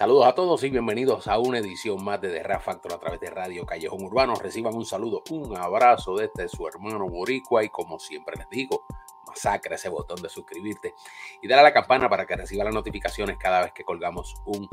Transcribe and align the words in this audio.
Saludos 0.00 0.28
a 0.28 0.34
todos 0.34 0.64
y 0.64 0.70
bienvenidos 0.70 1.28
a 1.28 1.38
una 1.38 1.58
edición 1.58 2.02
más 2.02 2.18
de 2.22 2.30
The 2.30 2.42
Rap 2.42 2.62
Factor 2.62 2.94
a 2.94 2.98
través 2.98 3.20
de 3.20 3.28
Radio 3.28 3.66
Callejón 3.66 4.02
Urbano. 4.02 4.34
Reciban 4.34 4.74
un 4.74 4.86
saludo, 4.86 5.22
un 5.28 5.54
abrazo 5.58 6.16
de 6.16 6.24
este 6.24 6.48
su 6.48 6.66
hermano 6.66 7.06
Boricua 7.06 7.62
y 7.64 7.68
como 7.68 7.98
siempre 7.98 8.34
les 8.38 8.48
digo, 8.48 8.86
masacra 9.26 9.74
ese 9.74 9.90
botón 9.90 10.22
de 10.22 10.30
suscribirte 10.30 10.94
y 11.42 11.48
dale 11.48 11.60
a 11.60 11.64
la 11.64 11.74
campana 11.74 12.08
para 12.08 12.24
que 12.24 12.34
reciba 12.34 12.64
las 12.64 12.72
notificaciones 12.72 13.36
cada 13.36 13.60
vez 13.60 13.72
que 13.74 13.84
colgamos 13.84 14.36
un 14.46 14.66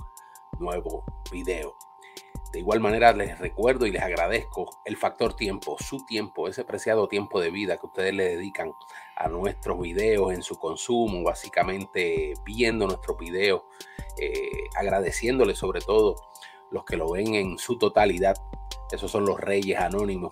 nuevo 0.59 1.04
video. 1.29 1.75
De 2.52 2.59
igual 2.59 2.79
manera 2.79 3.11
les 3.11 3.37
recuerdo 3.39 3.86
y 3.86 3.92
les 3.92 4.01
agradezco 4.01 4.79
el 4.86 4.96
factor 4.96 5.36
tiempo, 5.36 5.75
su 5.79 6.05
tiempo, 6.05 6.47
ese 6.47 6.64
preciado 6.64 7.07
tiempo 7.07 7.42
de 7.42 7.51
vida 7.51 7.78
que 7.78 7.88
ustedes 7.88 8.14
le 8.14 8.24
dedican 8.24 8.71
a 9.18 9.28
nuestros 9.28 9.79
videos 9.79 10.33
en 10.33 10.42
su 10.42 10.57
consumo, 10.57 11.24
básicamente 11.24 12.33
viendo 12.46 12.88
nuestros 12.88 13.18
videos, 13.18 13.64
eh, 14.18 14.50
agradeciéndoles 14.75 15.57
sobre 15.57 15.82
todo 15.82 16.15
los 16.71 16.86
que 16.86 16.96
lo 16.96 17.11
ven 17.11 17.36
en 17.36 17.57
su 17.57 17.78
totalidad. 17.78 18.36
Esos 18.91 19.11
son 19.11 19.25
los 19.25 19.39
reyes 19.39 19.77
anónimos, 19.79 20.32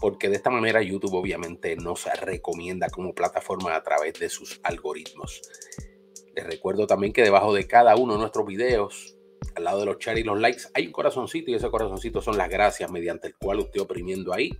porque 0.00 0.28
de 0.28 0.36
esta 0.36 0.50
manera 0.50 0.82
YouTube 0.82 1.14
obviamente 1.14 1.76
nos 1.76 2.04
recomienda 2.20 2.88
como 2.90 3.14
plataforma 3.14 3.76
a 3.76 3.82
través 3.84 4.14
de 4.14 4.28
sus 4.28 4.60
algoritmos. 4.64 5.40
Les 6.34 6.44
recuerdo 6.44 6.88
también 6.88 7.12
que 7.12 7.22
debajo 7.22 7.54
de 7.54 7.68
cada 7.68 7.94
uno 7.94 8.14
de 8.14 8.18
nuestros 8.18 8.44
videos 8.44 9.16
al 9.54 9.64
lado 9.64 9.80
de 9.80 9.86
los 9.86 9.98
chats 9.98 10.20
y 10.20 10.22
los 10.22 10.38
likes 10.38 10.64
hay 10.74 10.86
un 10.86 10.92
corazoncito 10.92 11.50
y 11.50 11.54
ese 11.54 11.70
corazoncito 11.70 12.20
son 12.20 12.36
las 12.36 12.48
gracias 12.48 12.90
mediante 12.90 13.28
el 13.28 13.36
cual 13.36 13.60
usted 13.60 13.80
oprimiendo 13.80 14.32
ahí 14.32 14.50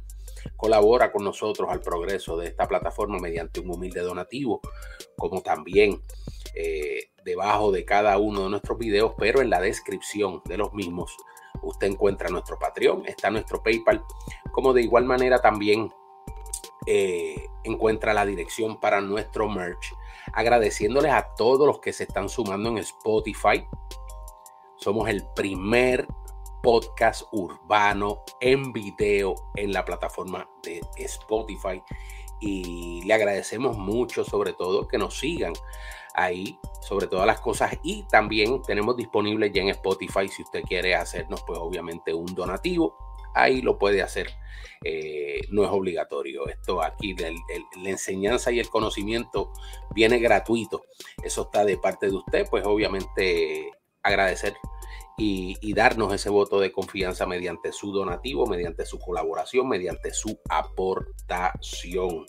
colabora 0.56 1.12
con 1.12 1.24
nosotros 1.24 1.68
al 1.70 1.80
progreso 1.80 2.36
de 2.36 2.48
esta 2.48 2.66
plataforma 2.66 3.18
mediante 3.18 3.60
un 3.60 3.70
humilde 3.70 4.00
donativo, 4.00 4.60
como 5.16 5.42
también 5.42 6.00
eh, 6.54 7.10
debajo 7.24 7.72
de 7.72 7.84
cada 7.84 8.18
uno 8.18 8.44
de 8.44 8.50
nuestros 8.50 8.78
videos, 8.78 9.14
pero 9.18 9.40
en 9.40 9.50
la 9.50 9.60
descripción 9.60 10.42
de 10.44 10.58
los 10.58 10.72
mismos 10.72 11.16
usted 11.62 11.86
encuentra 11.86 12.28
nuestro 12.28 12.58
Patreon, 12.58 13.06
está 13.06 13.30
nuestro 13.30 13.62
PayPal, 13.62 14.02
como 14.52 14.72
de 14.72 14.82
igual 14.82 15.04
manera 15.04 15.40
también 15.40 15.92
eh, 16.86 17.46
encuentra 17.64 18.12
la 18.12 18.26
dirección 18.26 18.78
para 18.78 19.00
nuestro 19.00 19.48
merch. 19.48 19.94
Agradeciéndoles 20.32 21.12
a 21.12 21.34
todos 21.34 21.66
los 21.66 21.80
que 21.80 21.92
se 21.92 22.04
están 22.04 22.28
sumando 22.28 22.68
en 22.70 22.78
Spotify, 22.78 23.66
somos 24.76 25.08
el 25.08 25.24
primer 25.34 26.06
podcast 26.62 27.22
urbano 27.32 28.22
en 28.40 28.72
video 28.72 29.34
en 29.56 29.72
la 29.72 29.84
plataforma 29.84 30.48
de 30.62 30.80
Spotify 30.96 31.82
y 32.40 33.02
le 33.04 33.14
agradecemos 33.14 33.76
mucho 33.76 34.24
sobre 34.24 34.52
todo 34.54 34.88
que 34.88 34.98
nos 34.98 35.18
sigan 35.18 35.52
ahí 36.14 36.58
sobre 36.80 37.06
todas 37.06 37.26
las 37.26 37.40
cosas. 37.40 37.76
Y 37.82 38.04
también 38.04 38.62
tenemos 38.62 38.96
disponible 38.96 39.50
ya 39.52 39.62
en 39.62 39.68
Spotify 39.70 40.28
si 40.28 40.42
usted 40.42 40.62
quiere 40.62 40.94
hacernos 40.94 41.42
pues 41.46 41.58
obviamente 41.58 42.14
un 42.14 42.34
donativo 42.34 42.96
ahí 43.34 43.60
lo 43.60 43.78
puede 43.78 44.00
hacer. 44.00 44.28
Eh, 44.82 45.40
no 45.50 45.64
es 45.64 45.70
obligatorio. 45.70 46.48
Esto 46.48 46.82
aquí 46.82 47.14
la 47.16 47.90
enseñanza 47.90 48.52
y 48.52 48.60
el 48.60 48.70
conocimiento 48.70 49.52
viene 49.94 50.18
gratuito. 50.18 50.84
Eso 51.22 51.42
está 51.42 51.64
de 51.64 51.76
parte 51.76 52.06
de 52.06 52.16
usted 52.16 52.46
pues 52.48 52.64
obviamente 52.64 53.70
agradecer 54.04 54.54
y, 55.16 55.74
darnos 55.74 56.12
ese 56.12 56.28
voto 56.28 56.60
de 56.60 56.72
confianza 56.72 57.26
mediante 57.26 57.72
su 57.72 57.92
donativo, 57.92 58.46
mediante 58.46 58.84
su 58.84 58.98
colaboración, 58.98 59.68
mediante 59.68 60.12
su 60.12 60.38
aportación. 60.48 62.26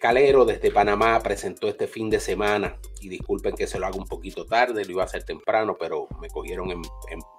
Calero 0.00 0.44
desde 0.44 0.72
Panamá 0.72 1.20
presentó 1.20 1.68
este 1.68 1.86
fin 1.86 2.10
de 2.10 2.20
semana, 2.20 2.78
y 3.00 3.08
disculpen 3.08 3.54
que 3.54 3.66
se 3.66 3.78
lo 3.78 3.86
haga 3.86 3.96
un 3.96 4.06
poquito 4.06 4.46
tarde, 4.46 4.84
lo 4.84 4.92
iba 4.92 5.02
a 5.02 5.06
hacer 5.06 5.24
temprano, 5.24 5.76
pero 5.78 6.08
me 6.20 6.28
cogieron 6.28 6.70
en, 6.70 6.82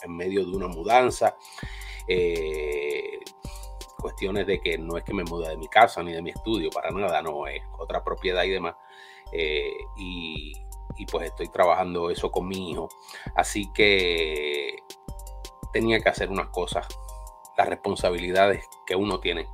medio 0.07 0.45
de 0.45 0.51
una 0.51 0.67
mudanza. 0.67 1.35
Eh, 2.07 3.19
cuestiones 3.99 4.45
de 4.45 4.59
que 4.59 4.77
no 4.77 4.97
es 4.97 5.03
que 5.03 5.13
me 5.13 5.23
mude 5.23 5.49
de 5.49 5.57
mi 5.57 5.67
casa 5.69 6.03
ni 6.03 6.13
de 6.13 6.21
mi 6.21 6.31
estudio, 6.31 6.69
para 6.69 6.91
nada, 6.91 7.21
no, 7.21 7.47
es 7.47 7.61
otra 7.79 8.03
propiedad 8.03 8.43
y 8.43 8.51
demás. 8.51 8.75
Eh, 9.31 9.73
y, 9.97 10.53
y 10.97 11.05
pues 11.05 11.27
estoy 11.27 11.49
trabajando 11.49 12.09
eso 12.09 12.31
con 12.31 12.47
mi 12.47 12.71
hijo. 12.71 12.89
Así 13.35 13.71
que 13.73 14.77
tenía 15.71 15.99
que 15.99 16.09
hacer 16.09 16.29
unas 16.29 16.47
cosas, 16.49 16.87
las 17.57 17.67
responsabilidades 17.67 18.65
que 18.85 18.95
uno 18.95 19.19
tiene 19.19 19.47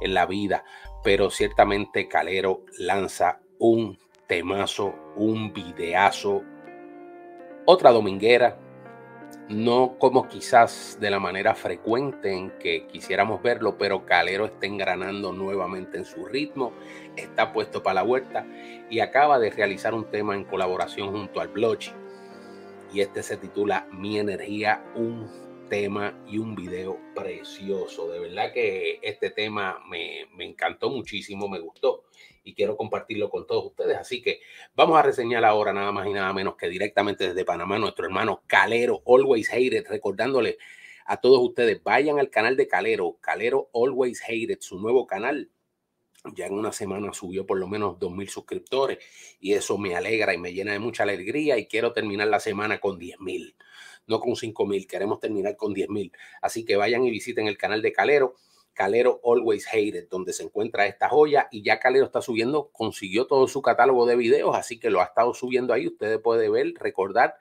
en 0.00 0.14
la 0.14 0.26
vida, 0.26 0.64
pero 1.02 1.30
ciertamente 1.30 2.08
Calero 2.08 2.62
lanza 2.78 3.40
un 3.58 3.98
temazo, 4.26 4.94
un 5.16 5.52
videazo, 5.52 6.42
otra 7.66 7.90
dominguera 7.90 8.58
no 9.48 9.96
como 9.98 10.28
quizás 10.28 10.98
de 11.00 11.10
la 11.10 11.18
manera 11.18 11.54
frecuente 11.54 12.32
en 12.32 12.50
que 12.58 12.86
quisiéramos 12.86 13.42
verlo, 13.42 13.78
pero 13.78 14.04
Calero 14.04 14.44
está 14.44 14.66
engranando 14.66 15.32
nuevamente 15.32 15.96
en 15.96 16.04
su 16.04 16.26
ritmo, 16.26 16.72
está 17.16 17.52
puesto 17.52 17.82
para 17.82 17.94
la 17.94 18.02
vuelta 18.02 18.46
y 18.90 19.00
acaba 19.00 19.38
de 19.38 19.50
realizar 19.50 19.94
un 19.94 20.04
tema 20.04 20.34
en 20.34 20.44
colaboración 20.44 21.10
junto 21.10 21.40
al 21.40 21.48
Blochi. 21.48 21.92
Y 22.92 23.00
este 23.00 23.22
se 23.22 23.36
titula 23.36 23.86
Mi 23.90 24.18
Energía, 24.18 24.82
un 24.94 25.47
tema 25.68 26.24
y 26.26 26.38
un 26.38 26.54
video 26.54 26.98
precioso. 27.14 28.10
De 28.10 28.18
verdad 28.18 28.52
que 28.52 28.98
este 29.02 29.30
tema 29.30 29.80
me, 29.88 30.26
me 30.34 30.44
encantó 30.44 30.90
muchísimo, 30.90 31.48
me 31.48 31.60
gustó 31.60 32.04
y 32.42 32.54
quiero 32.54 32.76
compartirlo 32.76 33.30
con 33.30 33.46
todos 33.46 33.66
ustedes. 33.66 33.96
Así 33.96 34.22
que 34.22 34.40
vamos 34.74 34.98
a 34.98 35.02
reseñar 35.02 35.44
ahora 35.44 35.72
nada 35.72 35.92
más 35.92 36.06
y 36.06 36.12
nada 36.12 36.32
menos 36.32 36.56
que 36.56 36.68
directamente 36.68 37.28
desde 37.28 37.44
Panamá 37.44 37.78
nuestro 37.78 38.06
hermano 38.06 38.42
Calero, 38.46 39.02
Always 39.06 39.52
Hated, 39.52 39.86
recordándole 39.88 40.58
a 41.08 41.18
todos 41.18 41.40
ustedes, 41.40 41.82
vayan 41.82 42.18
al 42.18 42.28
canal 42.28 42.56
de 42.56 42.68
Calero, 42.68 43.16
Calero 43.22 43.70
Always 43.72 44.22
Hated, 44.22 44.58
su 44.60 44.78
nuevo 44.78 45.06
canal. 45.06 45.50
Ya 46.34 46.46
en 46.46 46.52
una 46.52 46.72
semana 46.72 47.14
subió 47.14 47.46
por 47.46 47.58
lo 47.58 47.66
menos 47.66 47.96
2.000 47.98 48.28
suscriptores 48.28 48.98
y 49.40 49.54
eso 49.54 49.78
me 49.78 49.96
alegra 49.96 50.34
y 50.34 50.38
me 50.38 50.52
llena 50.52 50.72
de 50.72 50.78
mucha 50.78 51.04
alegría 51.04 51.56
y 51.56 51.66
quiero 51.66 51.94
terminar 51.94 52.28
la 52.28 52.40
semana 52.40 52.78
con 52.80 52.98
10.000, 52.98 53.54
no 54.08 54.18
con 54.20 54.32
5.000, 54.32 54.86
queremos 54.86 55.20
terminar 55.20 55.56
con 55.56 55.74
10.000. 55.74 56.10
Así 56.42 56.64
que 56.64 56.76
vayan 56.76 57.04
y 57.04 57.10
visiten 57.10 57.46
el 57.46 57.56
canal 57.56 57.82
de 57.82 57.92
Calero 57.92 58.34
Calero 58.78 59.20
Always 59.24 59.66
Hated, 59.66 60.08
donde 60.08 60.32
se 60.32 60.44
encuentra 60.44 60.86
esta 60.86 61.08
joya 61.08 61.48
y 61.50 61.62
ya 61.62 61.80
Calero 61.80 62.04
está 62.04 62.22
subiendo, 62.22 62.70
consiguió 62.70 63.26
todo 63.26 63.48
su 63.48 63.60
catálogo 63.60 64.06
de 64.06 64.14
videos, 64.14 64.54
así 64.54 64.78
que 64.78 64.88
lo 64.88 65.00
ha 65.00 65.04
estado 65.04 65.34
subiendo 65.34 65.74
ahí, 65.74 65.88
ustedes 65.88 66.20
pueden 66.20 66.52
ver, 66.52 66.74
recordar, 66.78 67.34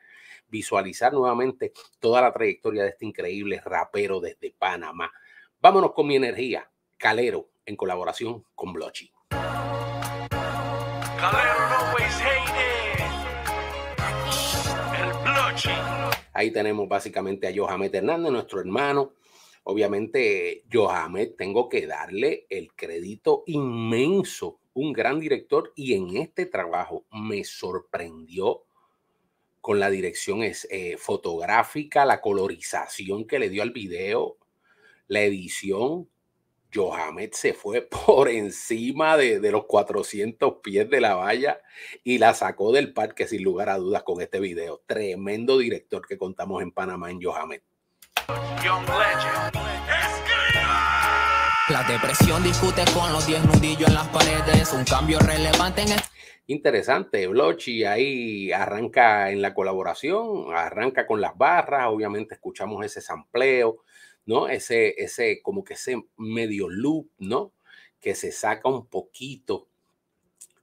visualizar 0.47 1.13
nuevamente 1.13 1.73
toda 1.99 2.21
la 2.21 2.33
trayectoria 2.33 2.81
de 2.81 2.89
este 2.89 3.05
increíble 3.05 3.61
rapero 3.63 4.19
desde 4.19 4.55
Panamá. 4.57 5.11
Vámonos 5.61 5.93
con 5.93 6.07
mi 6.07 6.15
energía, 6.15 6.71
Calero, 6.97 7.49
en 7.67 7.75
colaboración 7.75 8.43
con 8.55 8.73
Blochi. 8.73 9.11
Ahí 16.37 16.51
tenemos 16.51 16.87
básicamente 16.87 17.47
a 17.47 17.53
Johamet 17.55 17.93
Hernández, 17.95 18.31
nuestro 18.31 18.59
hermano, 18.59 19.13
Obviamente, 19.69 20.63
Johamed, 20.71 21.31
tengo 21.37 21.67
que 21.67 21.85
darle 21.87 22.47
el 22.49 22.71
crédito 22.73 23.43
inmenso, 23.47 24.61
un 24.73 24.93
gran 24.93 25.19
director 25.19 25.73
y 25.75 25.93
en 25.93 26.15
este 26.15 26.45
trabajo 26.45 27.05
me 27.11 27.43
sorprendió 27.43 28.63
con 29.59 29.81
la 29.81 29.89
dirección 29.89 30.39
eh, 30.41 30.95
fotográfica, 30.97 32.05
la 32.05 32.21
colorización 32.21 33.27
que 33.27 33.39
le 33.39 33.49
dio 33.49 33.61
al 33.61 33.71
video, 33.71 34.37
la 35.09 35.23
edición. 35.23 36.07
Johamed 36.73 37.31
se 37.33 37.53
fue 37.53 37.81
por 38.05 38.29
encima 38.29 39.17
de, 39.17 39.39
de, 39.39 39.51
los 39.51 39.65
400 39.65 40.55
pies 40.63 40.89
de 40.89 41.01
la 41.01 41.15
valla 41.15 41.61
y 42.03 42.17
la 42.17 42.33
sacó 42.33 42.71
del 42.71 42.93
parque 42.93 43.27
sin 43.27 43.43
lugar 43.43 43.69
a 43.69 43.77
dudas 43.77 44.03
con 44.03 44.21
este 44.21 44.39
video. 44.39 44.81
Tremendo 44.85 45.57
director 45.57 46.05
que 46.07 46.17
contamos 46.17 46.61
en 46.61 46.71
Panamá 46.71 47.11
en 47.11 47.21
Johamed. 47.21 47.61
La 51.69 51.83
depresión 51.83 52.41
discute 52.43 52.83
con 52.93 53.11
los 53.11 53.27
10 53.27 53.43
nudillos 53.45 53.89
en 53.89 53.95
las 53.95 54.07
paredes, 54.07 54.71
un 54.71 54.85
cambio 54.85 55.19
relevante 55.19 55.81
en 55.81 55.91
el... 55.91 55.99
Interesante, 56.49 57.27
Blochi 57.27 57.83
ahí 57.83 58.53
arranca 58.53 59.31
en 59.31 59.41
la 59.41 59.53
colaboración, 59.53 60.53
arranca 60.55 61.05
con 61.05 61.19
las 61.19 61.37
barras, 61.37 61.87
obviamente 61.87 62.35
escuchamos 62.35 62.85
ese 62.85 63.01
sampleo, 63.01 63.83
¿no? 64.27 64.47
Ese, 64.47 64.93
ese, 65.01 65.41
como 65.41 65.63
que 65.63 65.73
ese 65.73 65.99
medio 66.17 66.69
loop, 66.69 67.09
¿no? 67.17 67.51
Que 67.99 68.13
se 68.13 68.31
saca 68.31 68.69
un 68.69 68.85
poquito 68.85 69.67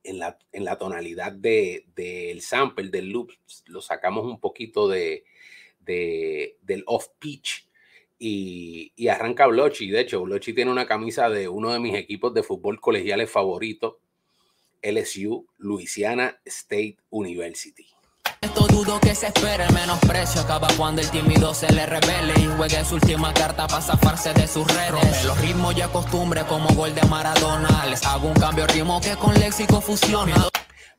en 0.05 0.20
la, 0.20 0.38
en 0.52 0.64
la 0.64 0.78
tonalidad 0.78 1.32
del 1.32 1.84
de, 1.96 2.38
sample, 2.40 2.90
del 2.90 3.08
loop, 3.08 3.32
lo 3.66 3.82
sacamos 3.82 4.25
un 4.25 4.38
poquito 4.38 4.88
de, 4.88 5.25
de 5.81 6.56
del 6.62 6.84
off-pitch, 6.87 7.69
y, 8.19 9.08
arranca 9.08 9.46
Blochi. 9.46 9.90
De 9.90 10.00
hecho, 10.00 10.22
Blochi 10.22 10.55
tiene 10.55 10.70
una 10.70 10.87
camisa 10.87 11.28
de 11.28 11.49
uno 11.49 11.72
de 11.72 11.81
mis 11.81 11.94
equipos 11.94 12.32
de 12.32 12.43
fútbol 12.43 12.81
colegiales 12.81 13.31
favoritos, 13.31 13.96
LSU, 14.82 15.46
Louisiana 15.58 16.40
State 16.44 16.99
University. 17.11 17.94
Esto 18.44 18.67
dudo 18.67 19.00
que 19.00 19.14
se 19.14 19.29
espere 19.29 19.64
el 19.64 19.73
menosprecio 19.73 20.43
Acaba 20.43 20.69
cuando 20.76 21.00
el 21.00 21.11
tímido 21.11 21.55
se 21.55 21.73
le 21.73 21.87
revele 21.87 22.35
Y 22.38 22.46
juegue 22.56 22.85
su 22.85 22.96
última 22.96 23.32
carta 23.32 23.67
para 23.67 23.81
zafarse 23.81 24.35
de 24.35 24.46
sus 24.46 24.67
redes 24.67 25.25
Los 25.25 25.41
ritmos 25.41 25.75
ya 25.75 25.88
costumbre 25.91 26.43
como 26.46 26.69
gol 26.75 26.94
de 26.94 27.02
Maradona 27.08 27.87
Les 27.87 28.05
hago 28.05 28.29
un 28.29 28.35
cambio 28.35 28.67
ritmo 28.67 29.00
que 29.00 29.17
con 29.17 29.32
léxico 29.35 29.81
fusiona 29.81 30.35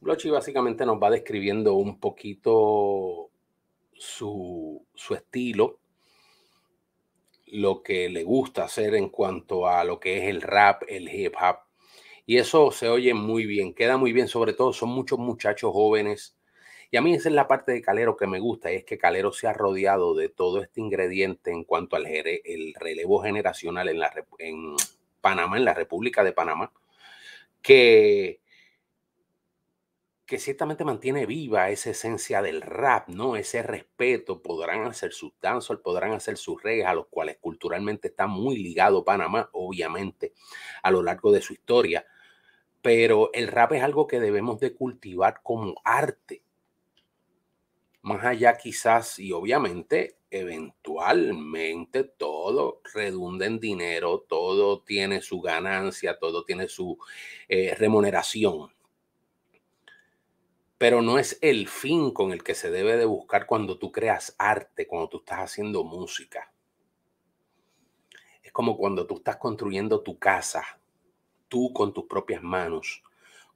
Blochi 0.01 0.30
básicamente 0.31 0.86
nos 0.86 1.01
va 1.01 1.12
describiendo 1.12 1.75
un 1.75 2.00
poquito 2.00 3.30
su, 3.94 4.83
su 4.95 5.13
estilo 5.13 5.80
lo 7.48 7.83
que 7.83 8.09
le 8.09 8.24
gusta 8.24 8.63
hacer 8.63 8.95
en 8.95 9.09
cuanto 9.09 9.68
a 9.68 9.83
lo 9.83 10.00
que 10.00 10.18
es 10.18 10.30
el 10.30 10.41
rap, 10.41 10.83
el 10.88 11.07
hip 11.09 11.36
hop. 11.39 11.57
Y 12.25 12.38
eso 12.38 12.71
se 12.71 12.89
oye 12.89 13.13
muy 13.13 13.45
bien, 13.45 13.74
queda 13.74 13.98
muy 13.98 14.13
bien, 14.13 14.27
sobre 14.27 14.53
todo 14.53 14.74
son 14.74 14.89
muchos 14.89 15.19
muchachos 15.19 15.71
jóvenes. 15.71 16.35
Y 16.95 16.97
a 16.97 17.01
mí 17.01 17.13
esa 17.13 17.27
es 17.27 17.36
la 17.36 17.50
parte 17.50 17.74
de 17.74 17.81
Calero 17.81 18.15
que 18.15 18.25
me 18.25 18.39
gusta, 18.39 18.71
es 18.71 18.86
que 18.86 18.97
Calero 18.97 19.33
se 19.33 19.47
ha 19.47 19.51
rodeado 19.51 20.15
de 20.15 20.30
todo 20.30 20.62
este 20.62 20.80
ingrediente 20.80 21.51
en 21.51 21.65
cuanto 21.65 21.97
al 21.97 22.06
el 22.06 22.74
relevo 22.74 23.21
generacional 23.21 23.89
en, 23.89 24.00
la, 24.00 24.13
en 24.39 24.77
Panamá, 25.19 25.57
en 25.57 25.65
la 25.65 25.74
República 25.74 26.24
de 26.24 26.31
Panamá, 26.31 26.71
que 27.62 28.39
que 30.25 30.39
ciertamente 30.39 30.86
mantiene 30.86 31.25
viva 31.25 31.69
esa 31.69 31.89
esencia 31.89 32.42
del 32.42 32.62
rap, 32.62 33.09
¿no? 33.09 33.36
Ese 33.36 33.62
respeto, 33.62 34.41
podrán 34.41 34.86
hacer 34.86 35.12
sus 35.12 35.33
danzas, 35.41 35.80
podrán 35.80 36.13
hacer 36.13 36.38
sus 36.38 36.63
reggae, 36.63 36.86
a 36.86 36.94
los 36.94 37.07
cuales 37.07 37.39
culturalmente 37.41 38.07
está 38.07 38.25
muy 38.25 38.56
ligado 38.56 39.03
Panamá, 39.03 39.50
obviamente, 39.51 40.31
a 40.81 40.91
lo 40.91 41.03
largo 41.03 41.33
de 41.33 41.41
su 41.41 41.51
historia. 41.51 42.06
Pero 42.81 43.31
el 43.33 43.50
rap 43.50 43.74
es 43.74 43.83
algo 43.83 44.07
que 44.07 44.21
debemos 44.21 44.62
de 44.62 44.74
cultivar 44.74 45.41
como 45.44 45.75
arte. 45.83 46.44
Más 48.06 48.24
allá 48.24 48.56
quizás, 48.56 49.18
y 49.18 49.31
obviamente, 49.31 50.19
eventualmente 50.30 52.04
todo 52.04 52.81
redunda 52.94 53.48
en 53.48 53.60
dinero, 53.60 54.24
todo 54.30 54.81
tiene 54.81 55.22
su 55.22 55.42
ganancia, 55.42 56.19
todo 56.19 56.46
tiene 56.46 56.68
su 56.68 57.00
eh, 57.50 57.74
remuneración 57.75 58.69
pero 60.78 61.02
no 61.02 61.18
es 61.18 61.40
el 61.42 61.68
fin 61.68 62.12
con 62.12 62.31
el 62.31 62.44
que 62.44 62.54
se 62.54 62.69
debe 62.69 62.98
de 62.98 63.06
buscar 63.06 63.48
cuando 63.48 63.80
tú 63.80 63.92
creas 63.92 64.36
arte, 64.38 64.86
cuando 64.86 65.08
tú 65.10 65.18
estás 65.18 65.40
haciendo 65.40 65.84
música. 65.84 66.51
Es 68.44 68.51
como 68.51 68.78
cuando 68.78 69.08
tú 69.08 69.16
estás 69.16 69.38
construyendo 69.38 70.01
tu 70.01 70.19
casa, 70.19 70.63
tú 71.48 71.72
con 71.74 71.94
tus 71.94 72.06
propias 72.06 72.44
manos, 72.44 73.01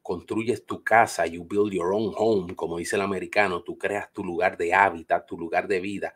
construyes 0.02 0.66
tu 0.66 0.84
casa, 0.84 1.26
you 1.26 1.44
build 1.44 1.72
your 1.72 1.94
own 1.94 2.14
home, 2.16 2.56
como 2.56 2.78
dice 2.78 2.96
el 2.96 3.02
americano, 3.02 3.62
tú 3.64 3.78
creas 3.78 4.12
tu 4.12 4.24
lugar 4.24 4.58
de 4.58 4.74
hábitat, 4.74 5.26
tu 5.26 5.38
lugar 5.38 5.68
de 5.68 5.80
vida. 5.80 6.14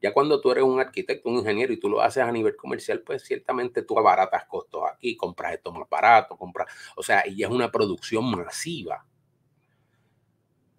Ya 0.00 0.12
cuando 0.12 0.40
tú 0.40 0.50
eres 0.52 0.64
un 0.64 0.80
arquitecto, 0.80 1.28
un 1.28 1.36
ingeniero 1.38 1.72
y 1.72 1.78
tú 1.78 1.88
lo 1.88 2.00
haces 2.00 2.22
a 2.22 2.32
nivel 2.32 2.56
comercial, 2.56 3.00
pues 3.00 3.24
ciertamente 3.24 3.82
tú 3.82 3.98
abaratas 3.98 4.46
costos 4.46 4.82
aquí, 4.92 5.16
compras 5.16 5.54
esto 5.54 5.72
más 5.72 5.88
barato, 5.88 6.36
compras, 6.36 6.68
o 6.96 7.02
sea, 7.02 7.24
y 7.26 7.42
es 7.42 7.50
una 7.50 7.70
producción 7.70 8.30
masiva 8.30 9.04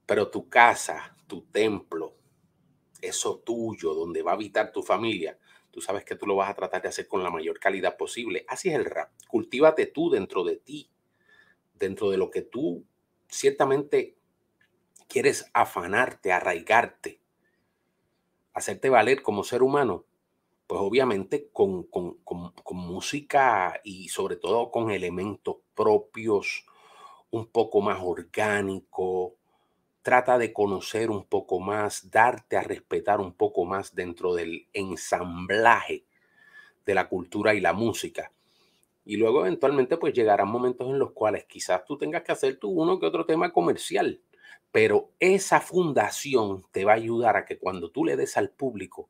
pero 0.06 0.30
tu 0.30 0.50
casa, 0.50 1.16
tu 1.28 1.42
templo, 1.46 2.16
eso 3.01 3.40
tuyo, 3.40 3.94
donde 3.94 4.22
va 4.22 4.31
a 4.31 4.36
habitar 4.36 4.72
tu 4.72 4.84
familia, 4.84 5.38
tú 5.72 5.81
sabes 5.81 6.06
que 6.06 6.16
tú 6.16 6.25
lo 6.28 6.36
vas 6.36 6.50
a 6.50 6.56
tratar 6.56 6.81
de 6.81 6.90
hacer 6.90 7.08
con 7.08 7.24
la 7.24 7.30
mayor 7.30 7.60
calidad 7.60 7.98
posible. 7.98 8.46
Así 8.48 8.69
es 8.69 8.75
el 8.75 8.86
rap. 8.86 9.12
Cultívate 9.28 9.88
tú 9.88 10.10
dentro 10.10 10.44
de 10.44 10.58
ti, 10.58 10.90
dentro 11.75 12.10
de 12.10 12.18
lo 12.18 12.31
que 12.31 12.42
tú 12.42 12.86
ciertamente 13.30 14.16
quieres 15.07 15.50
afanarte, 15.54 16.31
arraigarte, 16.31 17.19
hacerte 18.54 18.89
valer 18.89 19.22
como 19.22 19.44
ser 19.44 19.63
humano. 19.63 20.06
Pues 20.68 20.81
obviamente 20.81 21.50
con, 21.54 21.83
con, 21.83 22.16
con 22.24 22.77
música 22.77 23.80
y 23.83 24.10
sobre 24.10 24.36
todo 24.36 24.72
con 24.72 24.89
elementos 24.89 25.57
propios, 25.75 26.66
un 27.30 27.45
poco 27.48 27.81
más 27.81 28.00
orgánicos, 28.01 29.33
trata 30.01 30.38
de 30.38 30.54
conocer 30.54 31.10
un 31.10 31.25
poco 31.25 31.60
más, 31.60 32.12
darte 32.12 32.57
a 32.57 32.62
respetar 32.62 33.19
un 33.19 33.33
poco 33.33 33.66
más 33.66 33.95
dentro 33.95 34.36
del 34.36 34.68
ensamblaje 34.72 36.06
de 36.86 36.94
la 36.94 37.10
cultura 37.10 37.56
y 37.56 37.60
la 37.60 37.74
música. 37.74 38.31
Y 39.06 39.18
luego 39.18 39.42
eventualmente 39.42 39.98
pues 39.98 40.13
llegarán 40.13 40.50
momentos 40.50 40.90
en 40.90 41.00
los 41.00 41.12
cuales 41.13 41.46
quizás 41.46 41.86
tú 41.86 41.98
tengas 41.98 42.24
que 42.24 42.31
hacer 42.31 42.57
tú 42.57 42.69
uno 42.69 43.00
que 43.00 43.06
otro 43.06 43.25
tema 43.25 43.54
comercial, 43.54 44.22
pero 44.72 45.12
esa 45.19 45.62
fundación 45.62 46.66
te 46.72 46.86
va 46.86 46.94
a 46.94 46.96
ayudar 46.96 47.38
a 47.38 47.46
que 47.46 47.57
cuando 47.60 47.92
tú 47.92 48.04
le 48.06 48.18
des 48.18 48.36
al 48.38 48.50
público 48.50 49.10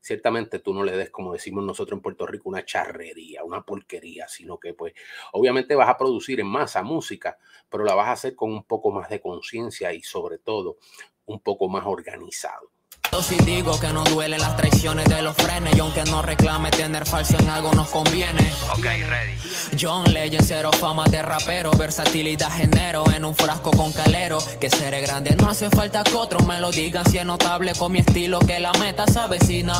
ciertamente 0.00 0.58
tú 0.58 0.74
no 0.74 0.84
le 0.84 0.96
des, 0.96 1.10
como 1.10 1.32
decimos 1.32 1.64
nosotros 1.64 1.98
en 1.98 2.02
Puerto 2.02 2.26
Rico, 2.26 2.48
una 2.48 2.64
charrería, 2.64 3.44
una 3.44 3.64
porquería, 3.64 4.28
sino 4.28 4.58
que 4.58 4.74
pues 4.74 4.94
obviamente 5.32 5.74
vas 5.74 5.88
a 5.88 5.96
producir 5.96 6.40
en 6.40 6.46
masa 6.46 6.82
música, 6.82 7.38
pero 7.68 7.84
la 7.84 7.94
vas 7.94 8.08
a 8.08 8.12
hacer 8.12 8.34
con 8.36 8.52
un 8.52 8.64
poco 8.64 8.90
más 8.90 9.08
de 9.08 9.20
conciencia 9.20 9.92
y 9.92 10.02
sobre 10.02 10.38
todo 10.38 10.78
un 11.26 11.40
poco 11.40 11.68
más 11.68 11.86
organizado. 11.86 12.70
Yo 13.14 13.22
sí 13.22 13.36
digo 13.46 13.78
que 13.78 13.92
no 13.92 14.02
duelen 14.02 14.40
las 14.40 14.56
traiciones 14.56 15.08
de 15.08 15.22
los 15.22 15.36
frenes 15.36 15.76
y 15.76 15.78
aunque 15.78 16.02
no 16.02 16.20
reclame 16.20 16.72
tener 16.72 17.06
falso 17.06 17.38
en 17.38 17.48
algo 17.48 17.72
nos 17.72 17.88
conviene. 17.88 18.40
Ok, 18.72 18.82
ready. 18.82 19.36
John 19.80 20.12
Legend, 20.12 20.42
cero 20.44 20.72
fama 20.72 21.04
de 21.04 21.22
rapero, 21.22 21.70
versatilidad 21.78 22.50
genero 22.50 23.04
en 23.14 23.24
un 23.24 23.36
frasco 23.36 23.70
con 23.70 23.92
calero. 23.92 24.38
Que 24.60 24.68
seré 24.68 25.00
grande, 25.00 25.36
no 25.36 25.48
hace 25.48 25.70
falta 25.70 26.02
que 26.02 26.12
otros 26.16 26.44
me 26.44 26.58
lo 26.58 26.72
digan 26.72 27.08
si 27.08 27.18
es 27.18 27.24
notable 27.24 27.70
con 27.78 27.92
mi 27.92 28.00
estilo 28.00 28.40
que 28.40 28.58
la 28.58 28.72
meta 28.80 29.06
se 29.06 29.20
avecina. 29.20 29.74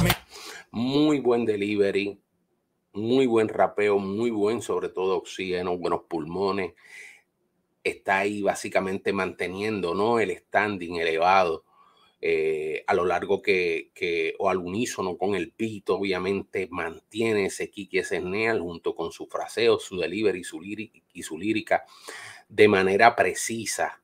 Muy 0.71 1.19
buen 1.19 1.45
delivery, 1.45 2.17
muy 2.93 3.27
buen 3.27 3.49
rapeo, 3.49 3.99
muy 3.99 4.31
buen 4.31 4.63
sobre 4.63 4.91
todo 4.91 5.17
oxígeno, 5.17 5.77
buenos 5.77 6.03
pulmones. 6.09 6.75
Está 7.83 8.19
ahí 8.19 8.43
básicamente 8.43 9.13
manteniendo 9.13 9.93
¿no? 9.93 10.21
el 10.21 10.39
standing 10.39 10.99
elevado 11.01 11.65
eh, 12.27 12.85
a 12.87 12.95
lo 12.95 13.05
largo 13.05 13.43
que, 13.43 14.35
o 14.39 14.49
al 14.49 14.57
unísono 14.57 15.19
con 15.19 15.35
el 15.35 15.53
pito, 15.53 15.97
obviamente 15.97 16.69
mantiene 16.71 17.45
ese 17.45 17.69
kiki, 17.69 17.99
ese 17.99 18.19
neal 18.23 18.61
junto 18.61 18.95
con 18.95 19.13
su 19.13 19.27
fraseo, 19.27 19.79
su 19.79 19.99
delivery 19.99 20.43
su 20.43 20.63
y 20.65 21.23
su 21.23 21.37
lírica 21.37 21.85
de 22.49 22.67
manera 22.67 23.15
precisa, 23.15 24.03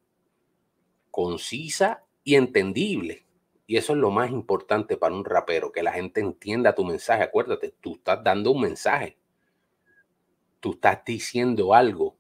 concisa 1.11 2.05
y 2.23 2.35
entendible. 2.35 3.25
Y 3.67 3.79
eso 3.79 3.95
es 3.95 3.99
lo 3.99 4.11
más 4.11 4.31
importante 4.31 4.99
para 4.99 5.15
un 5.15 5.25
rapero, 5.25 5.73
que 5.73 5.83
la 5.83 5.93
gente 5.93 6.21
entienda 6.21 6.75
tu 6.75 6.85
mensaje. 6.85 7.23
Acuérdate, 7.23 7.75
tú 7.81 7.95
estás 7.95 8.23
dando 8.23 8.51
un 8.51 8.61
mensaje. 8.61 9.17
Tú 10.61 10.73
estás 10.73 11.03
diciendo 11.07 11.73
algo. 11.73 12.19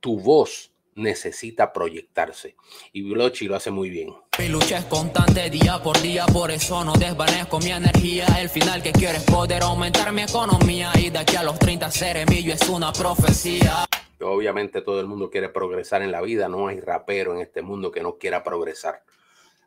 Tu 0.00 0.18
voz 0.18 0.74
necesita 0.96 1.72
proyectarse. 1.72 2.56
Y 2.92 3.02
Blochi 3.02 3.46
lo 3.46 3.54
hace 3.54 3.70
muy 3.70 3.88
bien. 3.88 4.12
Mi 4.38 4.48
lucha 4.48 4.78
es 4.78 4.84
constante 4.84 5.48
día 5.48 5.82
por 5.82 5.98
día, 6.02 6.26
por 6.26 6.50
eso 6.50 6.84
no 6.84 6.92
desvanezco 6.92 7.58
mi 7.58 7.70
energía. 7.70 8.26
El 8.38 8.50
final 8.50 8.82
que 8.82 8.92
quiero 8.92 9.16
es 9.16 9.24
poder 9.24 9.62
aumentar 9.62 10.12
mi 10.12 10.22
economía 10.22 10.92
y 10.94 11.08
de 11.08 11.18
aquí 11.18 11.36
a 11.36 11.42
los 11.42 11.58
30 11.58 11.90
ser 11.90 12.28
millo 12.28 12.52
es 12.52 12.68
una 12.68 12.92
profecía. 12.92 13.86
Obviamente 14.20 14.82
todo 14.82 15.00
el 15.00 15.06
mundo 15.06 15.30
quiere 15.30 15.48
progresar 15.48 16.02
en 16.02 16.12
la 16.12 16.20
vida, 16.20 16.50
no 16.50 16.68
hay 16.68 16.80
rapero 16.80 17.34
en 17.34 17.40
este 17.40 17.62
mundo 17.62 17.90
que 17.90 18.02
no 18.02 18.18
quiera 18.18 18.42
progresar. 18.42 19.02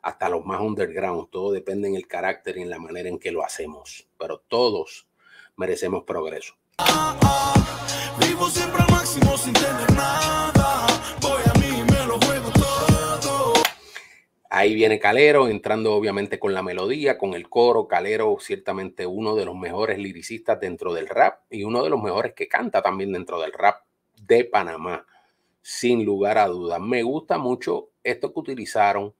Hasta 0.02 0.28
los 0.28 0.46
más 0.46 0.60
underground, 0.60 1.30
todo 1.30 1.50
depende 1.50 1.88
en 1.88 1.96
el 1.96 2.06
carácter 2.06 2.56
y 2.56 2.62
en 2.62 2.70
la 2.70 2.78
manera 2.78 3.08
en 3.08 3.18
que 3.18 3.32
lo 3.32 3.44
hacemos, 3.44 4.06
pero 4.18 4.38
todos 4.46 5.08
merecemos 5.56 6.04
progreso. 6.04 6.54
Ah, 6.78 7.16
ah, 7.22 7.54
vivo 8.20 8.48
siempre 8.48 8.82
al 8.82 8.90
máximo 8.90 9.36
sin 9.36 9.52
tener 9.52 9.92
nada. 9.94 10.59
Ahí 14.60 14.74
viene 14.74 14.98
Calero, 14.98 15.48
entrando 15.48 15.94
obviamente 15.94 16.38
con 16.38 16.52
la 16.52 16.62
melodía, 16.62 17.16
con 17.16 17.32
el 17.32 17.48
coro. 17.48 17.88
Calero, 17.88 18.36
ciertamente 18.40 19.06
uno 19.06 19.34
de 19.34 19.46
los 19.46 19.56
mejores 19.56 19.96
liricistas 19.96 20.60
dentro 20.60 20.92
del 20.92 21.08
rap 21.08 21.44
y 21.48 21.64
uno 21.64 21.82
de 21.82 21.88
los 21.88 22.02
mejores 22.02 22.34
que 22.34 22.46
canta 22.46 22.82
también 22.82 23.10
dentro 23.10 23.40
del 23.40 23.54
rap 23.54 23.84
de 24.20 24.44
Panamá, 24.44 25.06
sin 25.62 26.04
lugar 26.04 26.36
a 26.36 26.46
dudas. 26.46 26.78
Me 26.78 27.02
gusta 27.02 27.38
mucho 27.38 27.88
esto 28.04 28.34
que 28.34 28.40
utilizaron. 28.40 29.14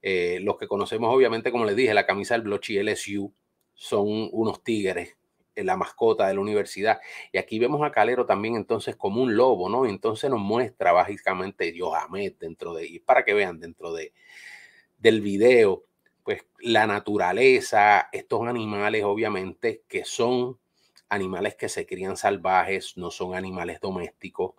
Eh, 0.00 0.38
los 0.40 0.56
que 0.56 0.66
conocemos, 0.66 1.14
obviamente, 1.14 1.52
como 1.52 1.66
les 1.66 1.76
dije, 1.76 1.92
la 1.92 2.06
camisa 2.06 2.32
del 2.32 2.44
Blochi 2.44 2.82
LSU 2.82 3.30
son 3.74 4.30
unos 4.32 4.64
tigres, 4.64 5.18
en 5.54 5.66
la 5.66 5.76
mascota 5.76 6.26
de 6.26 6.34
la 6.34 6.40
universidad. 6.40 7.00
Y 7.32 7.38
aquí 7.38 7.58
vemos 7.58 7.82
a 7.82 7.92
Calero 7.92 8.26
también 8.26 8.56
entonces 8.56 8.96
como 8.96 9.22
un 9.22 9.36
lobo, 9.36 9.68
¿no? 9.68 9.86
Entonces 9.86 10.30
nos 10.30 10.40
muestra 10.40 10.92
básicamente 10.92 11.74
Yohamed 11.74 12.34
dentro 12.38 12.74
de, 12.74 12.86
y 12.86 12.98
para 13.00 13.24
que 13.24 13.34
vean, 13.34 13.60
dentro 13.60 13.92
de, 13.92 14.12
del 15.02 15.20
video, 15.20 15.84
pues 16.22 16.46
la 16.60 16.86
naturaleza, 16.86 18.08
estos 18.12 18.46
animales 18.46 19.02
obviamente 19.04 19.82
que 19.88 20.04
son 20.04 20.58
animales 21.08 21.56
que 21.56 21.68
se 21.68 21.84
crían 21.84 22.16
salvajes, 22.16 22.96
no 22.96 23.10
son 23.10 23.34
animales 23.34 23.80
domésticos, 23.80 24.54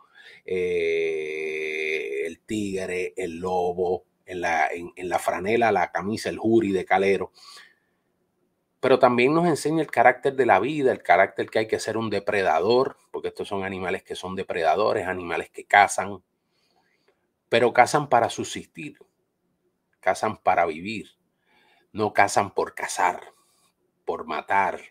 eh, 0.46 2.24
el 2.26 2.42
tigre, 2.42 3.14
el 3.16 3.40
lobo, 3.40 4.06
en 4.26 4.42
la, 4.42 4.70
en 4.72 5.10
la 5.10 5.20
franela, 5.20 5.72
la 5.72 5.92
camisa, 5.92 6.30
el 6.30 6.38
jury 6.38 6.72
de 6.72 6.86
Calero. 6.86 7.32
Pero 8.80 9.00
también 9.00 9.34
nos 9.34 9.48
enseña 9.48 9.82
el 9.82 9.90
carácter 9.90 10.36
de 10.36 10.46
la 10.46 10.60
vida, 10.60 10.92
el 10.92 11.02
carácter 11.02 11.50
que 11.50 11.60
hay 11.60 11.68
que 11.68 11.80
ser 11.80 11.98
un 11.98 12.10
depredador, 12.10 12.98
porque 13.12 13.30
estos 13.30 13.48
son 13.48 13.64
animales 13.64 14.04
que 14.04 14.16
son 14.16 14.36
depredadores, 14.36 15.08
animales 15.08 15.50
que 15.50 15.66
cazan, 15.66 16.22
pero 17.50 17.74
cazan 17.74 18.10
para 18.10 18.30
subsistir, 18.30 18.98
cazan 20.04 20.38
para 20.38 20.66
vivir, 20.66 21.12
no 21.94 22.14
cazan 22.14 22.54
por 22.54 22.76
cazar, 22.76 23.34
por 24.06 24.26
matar, 24.26 24.82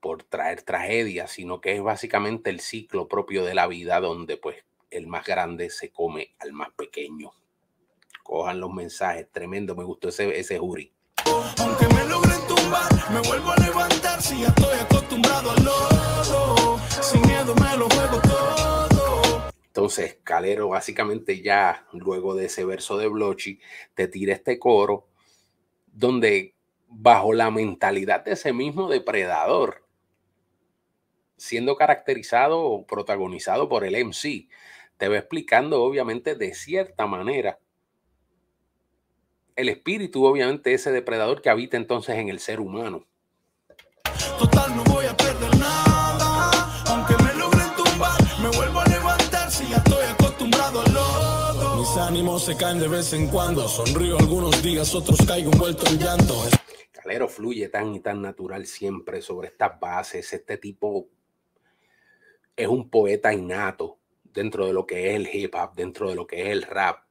por 0.00 0.22
traer 0.22 0.62
tragedias, 0.62 1.32
sino 1.32 1.60
que 1.60 1.74
es 1.74 1.82
básicamente 1.82 2.50
el 2.50 2.60
ciclo 2.60 3.08
propio 3.08 3.44
de 3.44 3.54
la 3.54 3.66
vida 3.66 3.98
donde 4.00 4.36
pues 4.36 4.64
el 4.90 5.08
más 5.08 5.26
grande 5.26 5.68
se 5.70 5.90
come 5.90 6.34
al 6.38 6.52
más 6.52 6.70
pequeño. 6.70 7.32
Cojan 8.22 8.60
los 8.60 8.72
mensajes, 8.72 9.28
tremendo, 9.32 9.74
me 9.74 9.84
gustó 9.84 10.08
ese, 10.08 10.38
ese 10.38 10.58
jury. 10.58 10.92
Aunque 11.58 11.88
me 11.88 12.04
logren 12.06 12.40
tumbar, 12.46 13.10
me 13.10 13.20
vuelvo 13.20 13.50
a 13.50 13.56
levantar 13.56 14.22
si 14.22 14.40
ya 14.40 14.48
estoy 14.48 14.78
acostumbrado 14.78 15.50
al 15.50 15.64
lodo. 15.64 16.78
Sin 17.02 17.22
miedo 17.22 17.54
me 17.56 17.76
lo 17.76 17.88
juego 17.88 18.20
todo. 18.22 18.55
Entonces, 19.76 20.20
Calero 20.24 20.70
básicamente 20.70 21.42
ya 21.42 21.86
luego 21.92 22.34
de 22.34 22.46
ese 22.46 22.64
verso 22.64 22.96
de 22.96 23.08
Blochi 23.08 23.60
te 23.92 24.08
tira 24.08 24.32
este 24.32 24.58
coro 24.58 25.06
donde 25.84 26.54
bajo 26.88 27.34
la 27.34 27.50
mentalidad 27.50 28.24
de 28.24 28.32
ese 28.32 28.54
mismo 28.54 28.88
depredador, 28.88 29.84
siendo 31.36 31.76
caracterizado 31.76 32.58
o 32.62 32.86
protagonizado 32.86 33.68
por 33.68 33.84
el 33.84 33.96
MC, 33.96 34.48
te 34.96 35.08
va 35.08 35.18
explicando 35.18 35.82
obviamente 35.82 36.36
de 36.36 36.54
cierta 36.54 37.06
manera 37.06 37.58
el 39.56 39.68
espíritu, 39.68 40.24
obviamente, 40.24 40.72
ese 40.72 40.90
depredador 40.90 41.42
que 41.42 41.50
habita 41.50 41.76
entonces 41.76 42.16
en 42.16 42.30
el 42.30 42.40
ser 42.40 42.60
humano. 42.60 43.06
Total, 44.38 44.74
no 44.74 44.95
ánimos 52.06 52.44
se 52.44 52.56
caen 52.56 52.78
de 52.78 52.88
vez 52.88 53.12
en 53.12 53.28
cuando. 53.28 53.68
Sonrío 53.68 54.18
algunos 54.18 54.62
días, 54.62 54.94
otros 54.94 55.18
caigo 55.26 55.52
envuelto 55.52 55.86
en 55.86 55.98
llanto. 55.98 56.34
Calero 56.92 57.28
fluye 57.28 57.68
tan 57.68 57.94
y 57.94 58.00
tan 58.00 58.22
natural 58.22 58.66
siempre 58.66 59.20
sobre 59.20 59.48
estas 59.48 59.78
bases. 59.78 60.32
Este 60.32 60.58
tipo 60.58 61.08
es 62.56 62.68
un 62.68 62.88
poeta 62.88 63.32
innato 63.32 63.98
dentro 64.22 64.66
de 64.66 64.72
lo 64.72 64.86
que 64.86 65.10
es 65.10 65.16
el 65.16 65.28
hip 65.34 65.54
hop, 65.54 65.74
dentro 65.74 66.08
de 66.08 66.14
lo 66.14 66.26
que 66.26 66.42
es 66.42 66.48
el 66.48 66.62
rap 66.62 67.06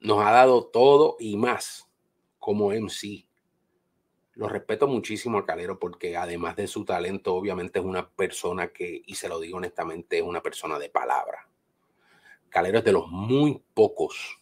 nos 0.00 0.24
ha 0.24 0.30
dado 0.30 0.66
todo 0.66 1.16
y 1.18 1.36
más 1.36 1.88
como 2.38 2.70
MC. 2.70 3.26
Lo 4.34 4.48
respeto 4.48 4.86
muchísimo 4.86 5.38
a 5.38 5.44
Calero 5.44 5.78
porque 5.78 6.16
además 6.16 6.54
de 6.56 6.68
su 6.68 6.84
talento, 6.84 7.34
obviamente 7.34 7.80
es 7.80 7.84
una 7.84 8.08
persona 8.08 8.68
que, 8.68 9.02
y 9.04 9.14
se 9.16 9.28
lo 9.28 9.40
digo 9.40 9.56
honestamente, 9.56 10.18
es 10.18 10.22
una 10.22 10.40
persona 10.40 10.78
de 10.78 10.88
palabra. 10.88 11.48
Calero 12.48 12.78
es 12.78 12.84
de 12.84 12.92
los 12.92 13.08
muy 13.08 13.62
pocos 13.74 14.40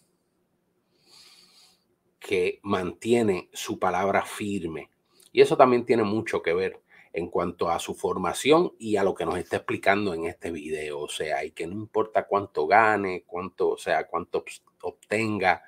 que 2.19 2.61
mantiene 2.63 3.49
su 3.53 3.79
palabra 3.79 4.25
firme. 4.25 4.91
Y 5.33 5.41
eso 5.41 5.57
también 5.57 5.85
tiene 5.85 6.03
mucho 6.03 6.43
que 6.43 6.55
ver 6.55 6.81
en 7.13 7.29
cuanto 7.29 7.71
a 7.71 7.79
su 7.79 7.95
formación 7.95 8.75
y 8.79 8.97
a 8.97 9.05
lo 9.05 9.15
que 9.15 9.25
nos 9.25 9.39
está 9.39 9.57
explicando 9.57 10.13
en 10.13 10.27
este 10.27 10.51
video. 10.51 11.01
O 11.01 11.09
sea, 11.09 11.45
y 11.45 11.53
que 11.53 11.67
no 11.67 11.73
importa 11.73 12.27
cuánto 12.27 12.67
gane, 12.67 13.25
cuánto, 13.27 13.71
o 13.71 13.79
sea, 13.79 14.07
cuánto 14.07 14.45
obtenga, 14.83 15.63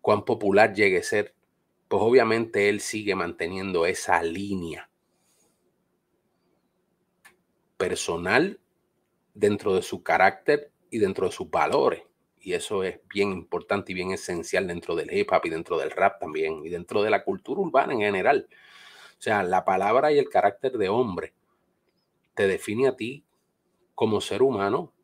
cuán 0.00 0.24
popular 0.24 0.74
llegue 0.74 0.98
a 0.98 1.02
ser, 1.02 1.34
pues 1.88 2.02
obviamente 2.02 2.68
él 2.68 2.80
sigue 2.80 3.14
manteniendo 3.14 3.86
esa 3.86 4.22
línea 4.22 4.90
personal 7.76 8.60
dentro 9.34 9.74
de 9.74 9.82
su 9.82 10.02
carácter 10.02 10.70
y 10.90 10.98
dentro 10.98 11.26
de 11.26 11.32
sus 11.32 11.50
valores. 11.50 12.02
Y 12.38 12.54
eso 12.54 12.82
es 12.84 13.00
bien 13.08 13.32
importante 13.32 13.92
y 13.92 13.94
bien 13.94 14.12
esencial 14.12 14.66
dentro 14.66 14.94
del 14.94 15.12
hip 15.12 15.30
hop 15.32 15.42
y 15.44 15.50
dentro 15.50 15.78
del 15.78 15.90
rap 15.90 16.18
también 16.18 16.64
y 16.64 16.68
dentro 16.68 17.02
de 17.02 17.10
la 17.10 17.22
cultura 17.22 17.60
urbana 17.60 17.92
en 17.92 18.00
general. 18.00 18.48
O 19.18 19.22
sea, 19.22 19.42
la 19.42 19.64
palabra 19.64 20.12
y 20.12 20.18
el 20.18 20.28
carácter 20.28 20.78
de 20.78 20.88
hombre 20.88 21.34
te 22.34 22.46
define 22.46 22.88
a 22.88 22.96
ti 22.96 23.24
como 23.94 24.20
ser 24.20 24.42
humano 24.42 24.94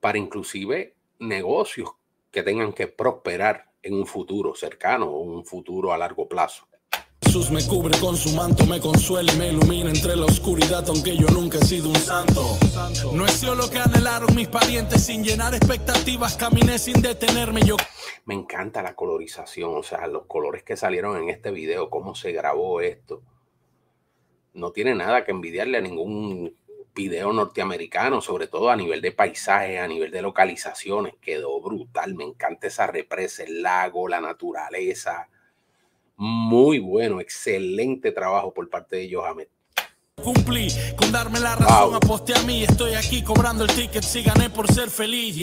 para 0.00 0.18
inclusive 0.18 0.94
negocios 1.18 1.90
que 2.30 2.42
tengan 2.42 2.74
que 2.74 2.86
prosperar 2.86 3.72
en 3.82 3.94
un 3.94 4.06
futuro 4.06 4.54
cercano 4.54 5.06
o 5.06 5.20
un 5.20 5.44
futuro 5.46 5.92
a 5.92 5.98
largo 5.98 6.28
plazo. 6.28 6.68
Me 7.36 7.64
cubre 7.66 7.98
con 8.00 8.16
su 8.16 8.30
manto, 8.30 8.64
me 8.64 8.80
consuela 8.80 9.30
me 9.34 9.50
ilumina 9.50 9.90
entre 9.90 10.16
la 10.16 10.24
oscuridad, 10.24 10.82
aunque 10.88 11.18
yo 11.18 11.26
nunca 11.28 11.58
he 11.58 11.64
sido 11.66 11.90
un 11.90 11.96
santo. 11.96 12.56
No 13.12 13.26
he 13.26 13.56
lo 13.56 13.68
que 13.68 13.78
anhelaron 13.78 14.34
mis 14.34 14.48
parientes, 14.48 15.04
sin 15.04 15.22
llenar 15.22 15.54
expectativas, 15.54 16.34
caminé 16.34 16.78
sin 16.78 17.02
detenerme. 17.02 17.60
Yo 17.60 17.76
me 18.24 18.32
encanta 18.32 18.82
la 18.82 18.94
colorización, 18.94 19.76
o 19.76 19.82
sea, 19.82 20.06
los 20.06 20.24
colores 20.24 20.62
que 20.62 20.78
salieron 20.78 21.22
en 21.22 21.28
este 21.28 21.50
video, 21.50 21.90
cómo 21.90 22.14
se 22.14 22.32
grabó 22.32 22.80
esto. 22.80 23.22
No 24.54 24.72
tiene 24.72 24.94
nada 24.94 25.22
que 25.22 25.32
envidiarle 25.32 25.76
a 25.76 25.82
ningún 25.82 26.56
video 26.94 27.34
norteamericano, 27.34 28.22
sobre 28.22 28.46
todo 28.46 28.70
a 28.70 28.76
nivel 28.76 29.02
de 29.02 29.12
paisajes, 29.12 29.78
a 29.78 29.86
nivel 29.86 30.10
de 30.10 30.22
localizaciones, 30.22 31.14
quedó 31.20 31.60
brutal. 31.60 32.14
Me 32.14 32.24
encanta 32.24 32.68
esa 32.68 32.86
represa, 32.86 33.44
el 33.44 33.60
lago, 33.60 34.08
la 34.08 34.22
naturaleza. 34.22 35.28
Muy 36.16 36.78
bueno, 36.78 37.20
excelente 37.20 38.10
trabajo 38.10 38.52
por 38.52 38.68
parte 38.70 38.96
de 38.96 39.14
Johamed. 39.14 39.48
Cumplí 40.22 40.68
con 40.96 41.12
darme 41.12 41.38
la 41.40 41.54
razón, 41.56 41.94
aposté 41.94 42.34
a 42.34 42.42
mí, 42.42 42.64
estoy 42.64 42.94
aquí 42.94 43.22
cobrando 43.22 43.64
el 43.64 43.70
ticket 43.70 44.02
si 44.02 44.22
gané 44.22 44.48
por 44.48 44.66
ser 44.66 44.88
feliz. 44.88 45.36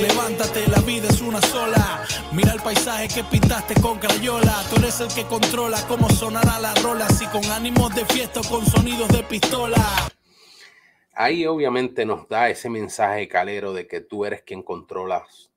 Levántate, 0.00 0.68
la 0.68 0.80
vida 0.82 1.08
es 1.08 1.20
una 1.20 1.42
sola. 1.42 2.06
Mira 2.32 2.52
el 2.52 2.60
paisaje 2.60 3.08
que 3.08 3.24
pintaste 3.24 3.74
con 3.80 3.98
crayola. 3.98 4.62
Tú 4.70 4.76
eres 4.76 5.00
el 5.00 5.08
que 5.12 5.24
controla 5.24 5.84
cómo 5.88 6.08
sonará 6.08 6.60
la 6.60 6.72
rola, 6.76 7.08
si 7.08 7.26
con 7.26 7.44
ánimos 7.46 7.92
de 7.94 8.04
fiesta 8.06 8.40
o 8.40 8.44
con 8.44 8.64
sonidos 8.64 9.08
de 9.08 9.24
pistola. 9.24 9.84
Ahí 11.12 11.44
obviamente 11.44 12.06
nos 12.06 12.28
da 12.28 12.48
ese 12.48 12.70
mensaje 12.70 13.26
calero 13.26 13.72
de 13.72 13.88
que 13.88 14.00
tú 14.00 14.24
eres 14.24 14.42
quien 14.42 14.62
controlas 14.62 15.50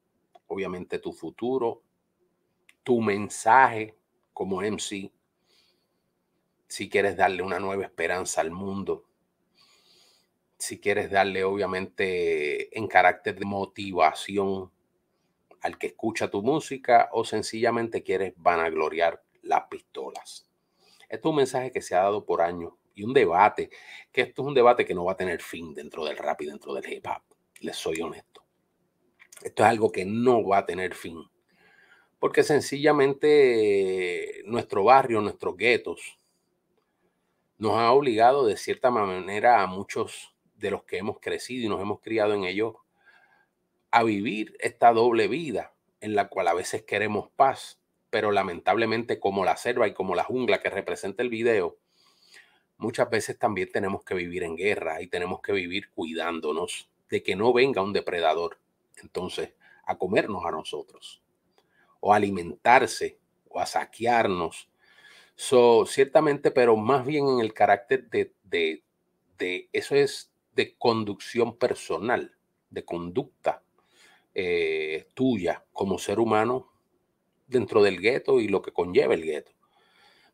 obviamente 0.48 1.00
tu 1.00 1.14
futuro, 1.14 1.82
tu 2.84 3.00
mensaje 3.00 3.96
como 4.34 4.62
MC, 4.62 5.12
si 6.68 6.90
quieres 6.90 7.16
darle 7.16 7.44
una 7.44 7.60
nueva 7.60 7.84
esperanza 7.84 8.42
al 8.42 8.52
mundo, 8.52 9.06
si 10.58 10.80
quieres 10.80 11.12
darle 11.12 11.44
obviamente 11.44 12.78
en 12.78 12.88
carácter 12.88 13.38
de 13.38 13.46
motivación 13.46 14.72
al 15.62 15.78
que 15.78 15.88
escucha 15.88 16.30
tu 16.30 16.42
música 16.42 17.10
o 17.12 17.24
sencillamente 17.26 18.04
quieres 18.04 18.34
vanagloriar 18.38 19.24
las 19.42 19.64
pistolas. 19.68 20.50
Esto 21.10 21.30
es 21.30 21.32
un 21.32 21.36
mensaje 21.36 21.72
que 21.72 21.82
se 21.82 21.96
ha 21.96 22.04
dado 22.04 22.26
por 22.26 22.42
años 22.42 22.74
y 22.96 23.04
un 23.04 23.14
debate, 23.14 23.70
que 24.12 24.22
esto 24.22 24.42
es 24.42 24.48
un 24.48 24.54
debate 24.54 24.86
que 24.86 24.94
no 24.94 25.06
va 25.06 25.14
a 25.14 25.18
tener 25.18 25.42
fin 25.42 25.74
dentro 25.74 26.06
del 26.06 26.18
rap 26.18 26.42
y 26.42 26.46
dentro 26.46 26.74
del 26.74 26.92
hip 26.92 27.06
hop. 27.08 27.22
Les 27.60 27.76
soy 27.76 28.02
honesto. 28.02 28.44
Esto 29.42 29.64
es 29.64 29.70
algo 29.70 29.92
que 29.92 30.06
no 30.06 30.46
va 30.46 30.60
a 30.60 30.66
tener 30.66 30.96
fin. 30.96 31.24
Porque 32.24 32.44
sencillamente 32.44 34.44
nuestro 34.46 34.86
barrio, 34.86 35.20
nuestros 35.20 35.58
guetos, 35.58 36.18
nos 37.58 37.74
ha 37.74 37.92
obligado 37.92 38.46
de 38.46 38.56
cierta 38.56 38.90
manera 38.90 39.62
a 39.62 39.68
muchos 39.68 40.34
de 40.56 40.72
los 40.72 40.86
que 40.86 41.00
hemos 41.00 41.20
crecido 41.20 41.66
y 41.66 41.68
nos 41.68 41.82
hemos 41.82 42.00
criado 42.00 42.34
en 42.34 42.46
ellos 42.46 42.76
a 43.92 44.04
vivir 44.04 44.56
esta 44.62 44.94
doble 44.94 45.28
vida 45.28 45.74
en 46.00 46.16
la 46.16 46.30
cual 46.30 46.48
a 46.48 46.54
veces 46.54 46.84
queremos 46.84 47.30
paz, 47.36 47.82
pero 48.10 48.32
lamentablemente 48.32 49.20
como 49.20 49.44
la 49.44 49.58
selva 49.58 49.90
y 49.90 49.94
como 49.94 50.16
la 50.16 50.24
jungla 50.24 50.62
que 50.62 50.70
representa 50.70 51.24
el 51.24 51.30
video, 51.30 51.76
muchas 52.78 53.10
veces 53.10 53.38
también 53.38 53.70
tenemos 53.70 54.06
que 54.06 54.16
vivir 54.16 54.44
en 54.44 54.56
guerra 54.56 55.02
y 55.02 55.08
tenemos 55.08 55.42
que 55.42 55.52
vivir 55.52 55.90
cuidándonos 55.90 56.90
de 57.10 57.22
que 57.22 57.36
no 57.36 57.52
venga 57.52 57.82
un 57.82 57.92
depredador 57.92 58.60
entonces 59.02 59.52
a 59.84 59.98
comernos 59.98 60.46
a 60.46 60.52
nosotros 60.52 61.23
o 62.06 62.14
alimentarse 62.14 63.18
o 63.48 63.62
a 63.62 63.66
saquearnos. 63.66 64.70
So, 65.36 65.86
ciertamente, 65.86 66.52
pero 66.52 66.76
más 66.76 67.06
bien 67.06 67.26
en 67.30 67.40
el 67.40 67.54
carácter 67.54 68.10
de, 68.10 68.34
de, 68.44 68.84
de 69.38 69.70
eso 69.72 69.96
es 69.96 70.34
de 70.54 70.76
conducción 70.78 71.58
personal, 71.58 72.36
de 72.70 72.84
conducta 72.84 73.64
eh, 74.36 75.08
tuya 75.14 75.64
como 75.72 75.98
ser 75.98 76.20
humano 76.20 76.74
dentro 77.48 77.82
del 77.82 78.02
gueto 78.02 78.42
y 78.42 78.50
lo 78.50 78.62
que 78.62 78.74
conlleva 78.74 79.14
el 79.14 79.24
gueto. 79.24 79.54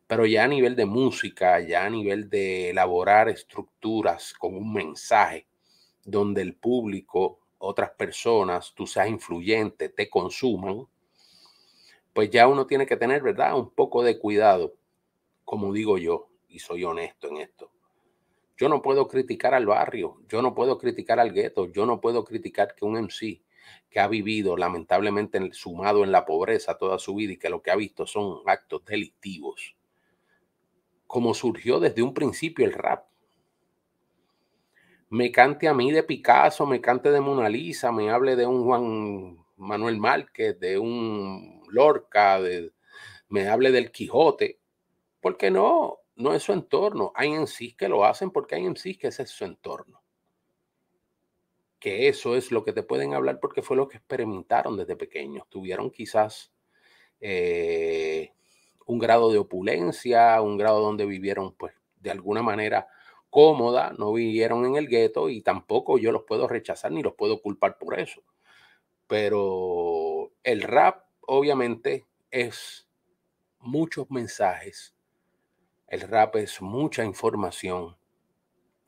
Pero 0.08 0.26
ya 0.26 0.42
a 0.42 0.48
nivel 0.48 0.74
de 0.74 0.86
música, 0.86 1.60
ya 1.60 1.84
a 1.86 1.90
nivel 1.90 2.28
de 2.28 2.70
elaborar 2.70 3.28
estructuras 3.28 4.34
con 4.34 4.56
un 4.56 4.72
mensaje 4.72 5.46
donde 6.04 6.42
el 6.42 6.56
público, 6.56 7.38
otras 7.58 7.90
personas, 7.90 8.74
tú 8.74 8.88
seas 8.88 9.08
influyente, 9.08 9.88
te 9.88 10.10
consuman, 10.10 10.88
pues 12.12 12.30
ya 12.30 12.48
uno 12.48 12.66
tiene 12.66 12.86
que 12.86 12.96
tener, 12.96 13.22
¿verdad? 13.22 13.56
Un 13.56 13.70
poco 13.70 14.02
de 14.02 14.18
cuidado, 14.18 14.74
como 15.44 15.72
digo 15.72 15.98
yo, 15.98 16.28
y 16.48 16.58
soy 16.58 16.84
honesto 16.84 17.28
en 17.28 17.38
esto. 17.38 17.70
Yo 18.56 18.68
no 18.68 18.82
puedo 18.82 19.08
criticar 19.08 19.54
al 19.54 19.66
barrio, 19.66 20.20
yo 20.28 20.42
no 20.42 20.54
puedo 20.54 20.76
criticar 20.76 21.18
al 21.18 21.32
gueto, 21.32 21.70
yo 21.72 21.86
no 21.86 22.00
puedo 22.00 22.24
criticar 22.24 22.74
que 22.74 22.84
un 22.84 22.96
MC 22.96 23.40
que 23.88 24.00
ha 24.00 24.08
vivido 24.08 24.56
lamentablemente 24.56 25.52
sumado 25.52 26.04
en 26.04 26.12
la 26.12 26.24
pobreza 26.24 26.76
toda 26.76 26.98
su 26.98 27.14
vida 27.14 27.32
y 27.32 27.36
que 27.38 27.48
lo 27.48 27.62
que 27.62 27.70
ha 27.70 27.76
visto 27.76 28.06
son 28.06 28.40
actos 28.46 28.84
delictivos, 28.84 29.76
como 31.06 31.34
surgió 31.34 31.80
desde 31.80 32.02
un 32.02 32.12
principio 32.12 32.66
el 32.66 32.72
rap. 32.72 33.06
Me 35.08 35.32
cante 35.32 35.66
a 35.66 35.74
mí 35.74 35.90
de 35.90 36.02
Picasso, 36.02 36.66
me 36.66 36.80
cante 36.80 37.10
de 37.10 37.20
Mona 37.20 37.48
Lisa, 37.48 37.90
me 37.90 38.10
hable 38.10 38.36
de 38.36 38.46
un 38.46 38.64
Juan 38.64 39.44
Manuel 39.56 39.98
Márquez, 39.98 40.60
de 40.60 40.78
un 40.78 41.59
Lorca, 41.72 42.40
de, 42.40 42.72
me 43.28 43.48
hable 43.48 43.70
del 43.70 43.90
Quijote, 43.90 44.58
porque 45.20 45.50
no, 45.50 46.00
no 46.16 46.34
es 46.34 46.42
su 46.42 46.52
entorno. 46.52 47.12
Hay 47.14 47.32
en 47.32 47.46
sí 47.46 47.72
que 47.72 47.88
lo 47.88 48.04
hacen 48.04 48.30
porque 48.30 48.56
hay 48.56 48.66
en 48.66 48.76
sí 48.76 48.96
que 48.96 49.08
ese 49.08 49.22
es 49.22 49.30
su 49.30 49.44
entorno. 49.44 50.02
Que 51.78 52.08
eso 52.08 52.36
es 52.36 52.52
lo 52.52 52.62
que 52.62 52.72
te 52.72 52.82
pueden 52.82 53.14
hablar 53.14 53.40
porque 53.40 53.62
fue 53.62 53.76
lo 53.76 53.88
que 53.88 53.96
experimentaron 53.96 54.76
desde 54.76 54.96
pequeños. 54.96 55.48
Tuvieron 55.48 55.90
quizás 55.90 56.52
eh, 57.20 58.32
un 58.86 58.98
grado 58.98 59.30
de 59.30 59.38
opulencia, 59.38 60.40
un 60.42 60.58
grado 60.58 60.80
donde 60.80 61.06
vivieron 61.06 61.54
pues 61.54 61.72
de 62.00 62.10
alguna 62.10 62.42
manera 62.42 62.88
cómoda, 63.30 63.94
no 63.96 64.12
vivieron 64.12 64.66
en 64.66 64.76
el 64.76 64.88
gueto 64.88 65.28
y 65.28 65.40
tampoco 65.40 65.98
yo 65.98 66.12
los 66.12 66.24
puedo 66.24 66.48
rechazar 66.48 66.90
ni 66.92 67.02
los 67.02 67.14
puedo 67.14 67.40
culpar 67.40 67.78
por 67.78 67.98
eso. 67.98 68.22
Pero 69.06 70.32
el 70.42 70.62
rap 70.62 71.04
obviamente 71.32 72.06
es 72.30 72.88
muchos 73.60 74.10
mensajes 74.10 74.94
el 75.90 76.02
rap 76.02 76.36
es 76.36 76.62
mucha 76.62 77.04
información 77.04 77.96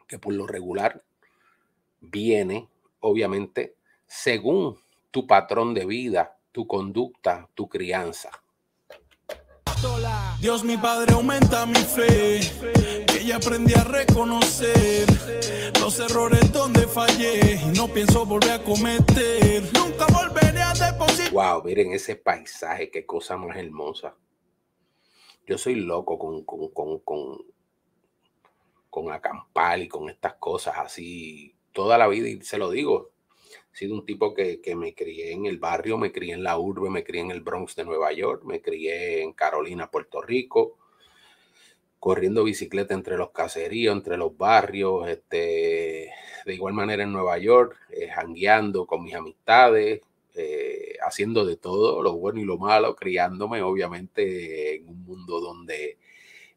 que 0.06 0.20
por 0.20 0.32
lo 0.34 0.46
regular 0.46 1.02
viene, 2.00 2.68
obviamente, 3.00 3.74
según 4.06 4.78
tu 5.10 5.26
patrón 5.26 5.74
de 5.74 5.84
vida, 5.84 6.38
tu 6.52 6.66
conducta, 6.66 7.48
tu 7.54 7.68
crianza. 7.68 8.30
Dios 10.38 10.62
mi 10.62 10.76
Padre 10.76 11.14
aumenta 11.14 11.66
mi 11.66 11.74
fe, 11.74 12.40
que 13.08 13.24
ya 13.24 13.36
aprendí 13.36 13.74
a 13.74 13.82
reconocer 13.82 15.06
los 15.80 15.98
errores 15.98 16.52
donde 16.52 16.86
fallé 16.86 17.60
y 17.66 17.76
no 17.76 17.88
pienso 17.88 18.24
volver 18.24 18.52
a 18.52 18.62
cometer. 18.62 19.68
Nunca 19.74 20.06
volveré 20.06 20.62
a. 20.62 20.72
Miren 21.60 21.92
ese 21.92 22.16
paisaje, 22.16 22.90
qué 22.90 23.04
cosa 23.04 23.36
más 23.36 23.56
hermosa. 23.56 24.16
Yo 25.46 25.58
soy 25.58 25.74
loco 25.74 26.18
con, 26.18 26.44
con, 26.44 26.68
con, 26.68 27.00
con, 27.00 27.38
con 28.88 29.12
acampar 29.12 29.80
y 29.80 29.88
con 29.88 30.08
estas 30.08 30.34
cosas 30.34 30.74
así 30.78 31.54
toda 31.72 31.98
la 31.98 32.08
vida 32.08 32.28
y 32.28 32.40
se 32.42 32.58
lo 32.58 32.70
digo. 32.70 33.10
He 33.72 33.76
sido 33.76 33.94
un 33.94 34.06
tipo 34.06 34.34
que, 34.34 34.60
que, 34.60 34.76
me 34.76 34.94
crié 34.94 35.32
en 35.32 35.46
el 35.46 35.58
barrio, 35.58 35.98
me 35.98 36.12
crié 36.12 36.34
en 36.34 36.44
la 36.44 36.58
urbe, 36.58 36.90
me 36.90 37.04
crié 37.04 37.22
en 37.22 37.30
el 37.30 37.40
Bronx 37.40 37.74
de 37.74 37.84
Nueva 37.84 38.12
York, 38.12 38.44
me 38.44 38.60
crié 38.60 39.22
en 39.22 39.32
Carolina, 39.32 39.90
Puerto 39.90 40.20
Rico, 40.20 40.78
corriendo 42.02 42.44
bicicleta 42.44 42.94
entre 42.94 43.16
los 43.16 43.30
caseríos, 43.30 43.96
entre 43.96 44.16
los 44.16 44.36
barrios, 44.36 45.08
este, 45.08 46.10
de 46.44 46.54
igual 46.54 46.74
manera 46.74 47.04
en 47.04 47.12
Nueva 47.12 47.38
York, 47.38 47.78
eh, 47.90 48.10
con 48.86 49.04
mis 49.04 49.14
amistades, 49.14 50.00
eh, 50.34 50.96
haciendo 51.02 51.44
de 51.44 51.56
todo, 51.56 52.02
lo 52.02 52.14
bueno 52.14 52.40
y 52.40 52.44
lo 52.44 52.56
malo, 52.56 52.96
criándome 52.96 53.60
obviamente 53.60 54.76
en 54.76 54.88
un 54.88 55.04
mundo 55.04 55.40
donde 55.40 55.98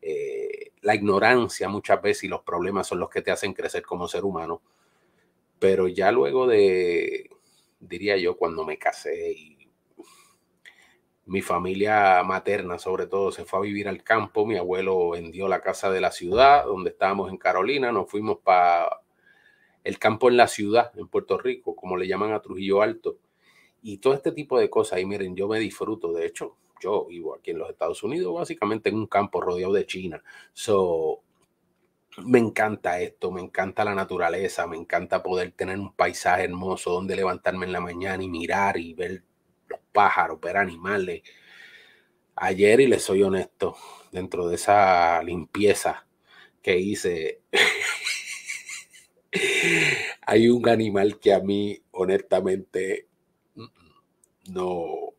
eh, 0.02 0.72
la 0.82 0.96
ignorancia 0.96 1.68
muchas 1.68 2.02
veces 2.02 2.24
y 2.26 2.28
los 2.30 2.42
problemas 2.42 2.88
son 2.88 3.00
los 3.00 3.10
que 3.10 3.22
te 3.22 3.32
hacen 3.32 3.54
crecer 3.54 3.84
como 3.84 4.08
ser 4.08 4.24
humano. 4.24 4.62
Pero 5.60 5.88
ya 5.88 6.12
luego 6.12 6.48
de, 6.48 7.30
diría 7.80 8.16
yo, 8.18 8.38
cuando 8.38 8.64
me 8.66 8.78
casé 8.78 9.32
y 9.34 9.70
mi 11.26 11.42
familia 11.42 12.24
materna 12.24 12.78
sobre 12.78 13.08
todo 13.08 13.32
se 13.32 13.46
fue 13.46 13.60
a 13.60 13.64
vivir 13.64 13.88
al 13.90 14.04
campo, 14.04 14.46
mi 14.46 14.58
abuelo 14.58 15.10
vendió 15.12 15.48
la 15.48 15.62
casa 15.62 15.90
de 15.92 16.02
la 16.02 16.12
ciudad 16.12 16.66
donde 16.66 16.92
estábamos 16.92 17.30
en 17.32 17.38
Carolina, 17.38 17.92
nos 17.92 18.10
fuimos 18.10 18.38
para 18.44 19.02
el 19.84 20.00
campo 20.00 20.30
en 20.30 20.38
la 20.38 20.48
ciudad, 20.48 20.92
en 20.98 21.08
Puerto 21.08 21.38
Rico, 21.38 21.76
como 21.76 21.98
le 21.98 22.08
llaman 22.08 22.32
a 22.32 22.42
Trujillo 22.42 22.82
Alto 22.82 23.18
y 23.86 24.00
todo 24.00 24.16
este 24.16 24.32
tipo 24.32 24.60
de 24.60 24.68
cosas. 24.68 25.00
Y 25.00 25.06
miren, 25.06 25.36
yo 25.36 25.48
me 25.48 25.60
disfruto. 25.60 26.12
De 26.12 26.26
hecho, 26.26 26.58
yo 26.82 27.06
vivo 27.06 27.36
aquí 27.36 27.52
en 27.52 27.60
los 27.60 27.70
Estados 27.70 28.02
Unidos, 28.02 28.34
básicamente 28.34 28.90
en 28.90 28.96
un 28.96 29.06
campo 29.06 29.40
rodeado 29.40 29.74
de 29.74 29.86
China. 29.86 30.24
So, 30.54 31.22
me 32.26 32.40
encanta 32.40 33.00
esto, 33.00 33.32
me 33.32 33.42
encanta 33.42 33.86
la 33.86 33.94
naturaleza, 33.94 34.66
me 34.66 34.76
encanta 34.76 35.22
poder 35.22 35.52
tener 35.52 35.78
un 35.78 35.94
paisaje 35.94 36.46
hermoso 36.46 36.94
donde 36.94 37.16
levantarme 37.16 37.68
en 37.68 37.74
la 37.74 37.80
mañana 37.80 38.24
y 38.24 38.28
mirar 38.28 38.78
y 38.78 38.96
ver 38.96 39.24
los 39.68 39.80
pájaros, 39.92 40.42
ver 40.42 40.58
animales. 40.58 41.22
Ayer, 42.36 42.82
y 42.82 42.88
les 42.88 43.04
soy 43.04 43.22
honesto, 43.22 43.76
dentro 44.12 44.48
de 44.48 44.56
esa 44.56 45.22
limpieza 45.22 46.08
que 46.64 46.80
hice, 46.80 47.42
hay 50.22 50.50
un 50.50 50.68
animal 50.68 51.20
que 51.20 51.34
a 51.34 51.40
mí, 51.40 51.80
honestamente, 51.92 53.10
no, 54.50 55.14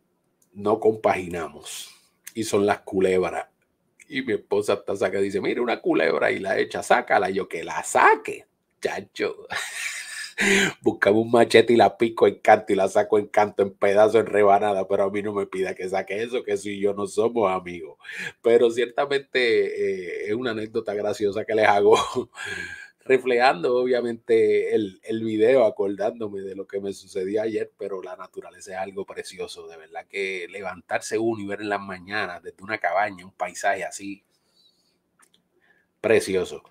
no 0.53 0.81
compaginamos. 0.81 1.91
Y 2.35 2.45
son 2.45 2.67
las 2.67 2.81
culebras. 2.81 3.47
Y 4.09 4.23
mi 4.23 4.35
esposa 4.35 4.75
está 4.75 4.95
saca 4.97 5.19
dice, 5.21 5.41
mire 5.41 5.61
una 5.61 5.81
culebra 5.81 6.31
y 6.31 6.39
la 6.39 6.59
echa, 6.59 6.83
sácala. 6.83 7.31
yo 7.31 7.49
que 7.49 7.65
la 7.65 7.83
saque, 7.83 8.47
chacho. 8.81 9.47
Buscamos 10.83 11.25
un 11.25 11.31
machete 11.31 11.73
y 11.73 11.77
la 11.77 11.97
pico 11.97 12.27
en 12.27 12.41
canto 12.41 12.73
y 12.73 12.77
la 12.77 12.89
saco 12.89 13.19
en 13.19 13.27
canto, 13.29 13.63
en 13.63 13.73
pedazo, 13.73 14.21
en 14.21 14.27
rebanada, 14.27 14.87
pero 14.87 15.05
a 15.05 15.11
mí 15.11 15.23
no 15.23 15.33
me 15.33 15.47
pida 15.47 15.75
que 15.75 15.89
saque 15.89 16.23
eso, 16.23 16.43
que 16.45 16.59
si 16.59 16.79
yo 16.79 16.93
no 16.93 17.07
somos 17.07 17.51
amigos. 17.51 17.99
Pero 18.43 18.71
ciertamente 18.71 20.27
eh, 20.27 20.27
es 20.29 20.35
una 20.35 20.51
anécdota 20.51 20.93
graciosa 20.95 21.45
que 21.45 21.55
les 21.55 21.67
hago 21.67 21.97
reflejando 23.07 23.77
obviamente 23.77 24.75
el, 24.75 25.01
el, 25.03 25.23
video, 25.23 25.65
acordándome 25.65 26.41
de 26.41 26.55
lo 26.55 26.67
que 26.67 26.81
me 26.81 26.93
sucedió 26.93 27.43
ayer, 27.43 27.71
pero 27.79 28.03
la 28.03 28.17
naturaleza 28.17 28.73
es 28.73 28.79
algo 28.79 29.05
precioso, 29.05 29.69
de 29.69 29.77
verdad 29.77 30.07
que 30.09 30.47
levantarse 30.51 31.19
uno 31.19 31.43
y 31.43 31.47
ver 31.47 31.61
en 31.61 31.69
las 31.69 31.81
mañanas 31.81 32.43
desde 32.43 32.63
una 32.63 32.79
cabaña 32.79 33.25
un 33.25 33.33
paisaje 33.33 33.85
así, 33.85 34.25
precioso. 36.01 36.63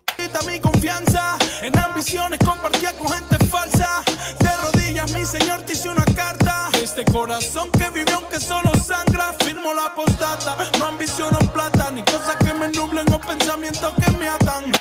Mi 0.45 0.59
confianza 0.59 1.37
en 1.61 1.77
ambiciones 1.77 2.39
compartía 2.39 2.93
con 2.97 3.07
gente 3.09 3.37
falsa. 3.47 4.03
De 4.39 4.49
rodillas, 4.63 5.13
mi 5.13 5.25
señor 5.25 5.63
te 5.63 5.73
hice 5.73 5.89
una 5.89 6.05
carta. 6.15 6.69
Este 6.81 7.03
corazón 7.05 7.71
que 7.71 7.89
vivió 7.89 8.15
aunque 8.15 8.39
solo 8.39 8.73
sangra, 8.75 9.33
firmo 9.33 9.73
la 9.73 9.93
postata. 9.95 10.55
No 10.77 10.85
ambiciono 10.85 11.39
plata, 11.53 11.91
ni 11.91 12.03
cosas 12.03 12.35
que 12.37 12.53
me 12.53 12.69
nublen 12.69 13.11
o 13.11 13.19
pensamientos 13.19 13.93
que 13.95 14.11
me 14.17 14.27
atan. 14.27 14.71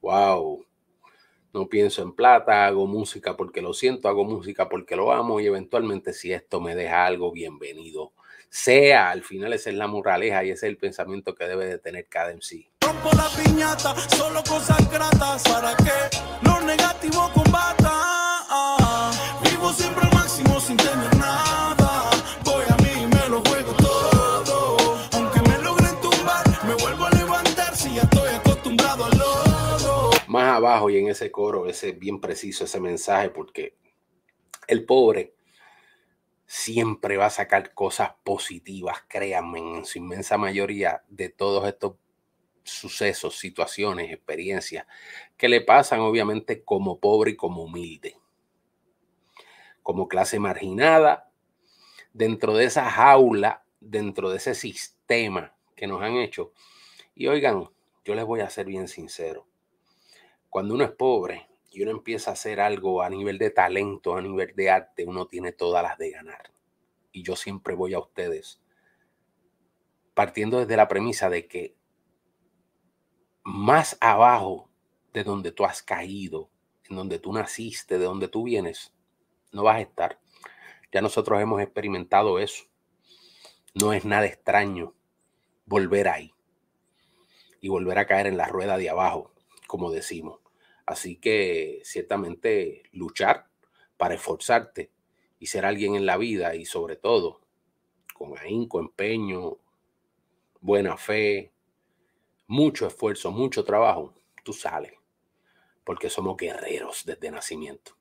Wow 0.00 0.63
no 1.54 1.68
pienso 1.68 2.02
en 2.02 2.12
plata, 2.12 2.66
hago 2.66 2.86
música 2.86 3.36
porque 3.36 3.62
lo 3.62 3.72
siento, 3.72 4.08
hago 4.08 4.24
música 4.24 4.68
porque 4.68 4.96
lo 4.96 5.12
amo 5.12 5.38
y 5.38 5.46
eventualmente 5.46 6.12
si 6.12 6.32
esto 6.32 6.60
me 6.60 6.74
deja 6.74 7.06
algo, 7.06 7.30
bienvenido. 7.30 8.12
Sea, 8.50 9.10
al 9.10 9.22
final 9.22 9.52
esa 9.52 9.70
es 9.70 9.76
la 9.76 9.86
moraleja 9.86 10.44
y 10.44 10.50
ese 10.50 10.66
es 10.66 10.70
el 10.70 10.76
pensamiento 10.76 11.34
que 11.34 11.46
debe 11.46 11.66
de 11.66 11.78
tener 11.78 12.06
cada 12.08 12.32
MC. 12.32 12.68
Rompo 12.80 13.10
la 13.16 13.28
piñata, 13.28 13.94
solo 14.16 14.42
cosas 14.42 14.90
gratas 14.90 15.42
para 15.44 15.74
que 15.76 16.16
lo 16.42 16.60
negativo 16.62 17.30
combata. 17.32 19.10
Vivo 19.48 19.72
siempre 19.72 20.06
al 20.06 20.14
máximo 20.14 20.60
sin 20.60 20.76
tener 20.76 21.16
nada. 21.16 21.73
Más 30.34 30.56
abajo 30.56 30.90
y 30.90 30.98
en 30.98 31.08
ese 31.08 31.30
coro, 31.30 31.68
ese 31.68 31.92
bien 31.92 32.20
preciso, 32.20 32.64
ese 32.64 32.80
mensaje, 32.80 33.30
porque 33.30 33.76
el 34.66 34.84
pobre 34.84 35.36
siempre 36.44 37.16
va 37.16 37.26
a 37.26 37.30
sacar 37.30 37.72
cosas 37.72 38.14
positivas, 38.24 39.04
créanme, 39.08 39.60
en 39.60 39.84
su 39.84 39.98
inmensa 39.98 40.36
mayoría 40.36 41.04
de 41.08 41.28
todos 41.28 41.68
estos 41.68 41.94
sucesos, 42.64 43.38
situaciones, 43.38 44.10
experiencias 44.10 44.86
que 45.36 45.48
le 45.48 45.60
pasan 45.60 46.00
obviamente 46.00 46.64
como 46.64 46.98
pobre 46.98 47.32
y 47.32 47.36
como 47.36 47.62
humilde, 47.62 48.16
como 49.84 50.08
clase 50.08 50.40
marginada, 50.40 51.30
dentro 52.12 52.56
de 52.56 52.64
esa 52.64 52.90
jaula, 52.90 53.64
dentro 53.78 54.30
de 54.30 54.38
ese 54.38 54.56
sistema 54.56 55.54
que 55.76 55.86
nos 55.86 56.02
han 56.02 56.16
hecho. 56.16 56.52
Y 57.14 57.28
oigan, 57.28 57.70
yo 58.04 58.14
les 58.16 58.24
voy 58.24 58.40
a 58.40 58.50
ser 58.50 58.66
bien 58.66 58.88
sincero 58.88 59.46
cuando 60.54 60.74
uno 60.74 60.84
es 60.84 60.92
pobre 60.92 61.48
y 61.72 61.82
uno 61.82 61.90
empieza 61.90 62.30
a 62.30 62.34
hacer 62.34 62.60
algo 62.60 63.02
a 63.02 63.10
nivel 63.10 63.38
de 63.38 63.50
talento, 63.50 64.14
a 64.14 64.22
nivel 64.22 64.54
de 64.54 64.70
arte, 64.70 65.04
uno 65.04 65.26
tiene 65.26 65.50
todas 65.50 65.82
las 65.82 65.98
de 65.98 66.12
ganar. 66.12 66.52
Y 67.10 67.24
yo 67.24 67.34
siempre 67.34 67.74
voy 67.74 67.92
a 67.92 67.98
ustedes 67.98 68.62
partiendo 70.14 70.60
desde 70.60 70.76
la 70.76 70.86
premisa 70.86 71.28
de 71.28 71.48
que 71.48 71.74
más 73.42 73.98
abajo 74.00 74.70
de 75.12 75.24
donde 75.24 75.50
tú 75.50 75.64
has 75.64 75.82
caído, 75.82 76.50
en 76.88 76.94
donde 76.94 77.18
tú 77.18 77.32
naciste, 77.32 77.98
de 77.98 78.04
donde 78.04 78.28
tú 78.28 78.44
vienes, 78.44 78.94
no 79.50 79.64
vas 79.64 79.78
a 79.78 79.80
estar. 79.80 80.20
Ya 80.92 81.02
nosotros 81.02 81.40
hemos 81.40 81.60
experimentado 81.62 82.38
eso. 82.38 82.62
No 83.74 83.92
es 83.92 84.04
nada 84.04 84.26
extraño 84.26 84.94
volver 85.66 86.06
ahí 86.06 86.32
y 87.60 87.68
volver 87.68 87.98
a 87.98 88.06
caer 88.06 88.28
en 88.28 88.36
la 88.36 88.46
rueda 88.46 88.76
de 88.76 88.88
abajo, 88.88 89.32
como 89.66 89.90
decimos. 89.90 90.43
Así 90.86 91.16
que 91.16 91.80
ciertamente 91.84 92.82
luchar 92.92 93.48
para 93.96 94.14
esforzarte 94.14 94.90
y 95.38 95.46
ser 95.46 95.64
alguien 95.64 95.94
en 95.94 96.06
la 96.06 96.16
vida 96.16 96.54
y 96.54 96.64
sobre 96.64 96.96
todo 96.96 97.40
con 98.14 98.38
ahínco, 98.38 98.78
empeño, 98.78 99.58
buena 100.60 100.96
fe, 100.96 101.52
mucho 102.46 102.86
esfuerzo, 102.86 103.30
mucho 103.30 103.64
trabajo, 103.64 104.14
tú 104.42 104.52
sales. 104.52 104.92
Porque 105.84 106.08
somos 106.08 106.36
guerreros 106.36 107.04
desde 107.04 107.30
nacimiento. 107.30 107.96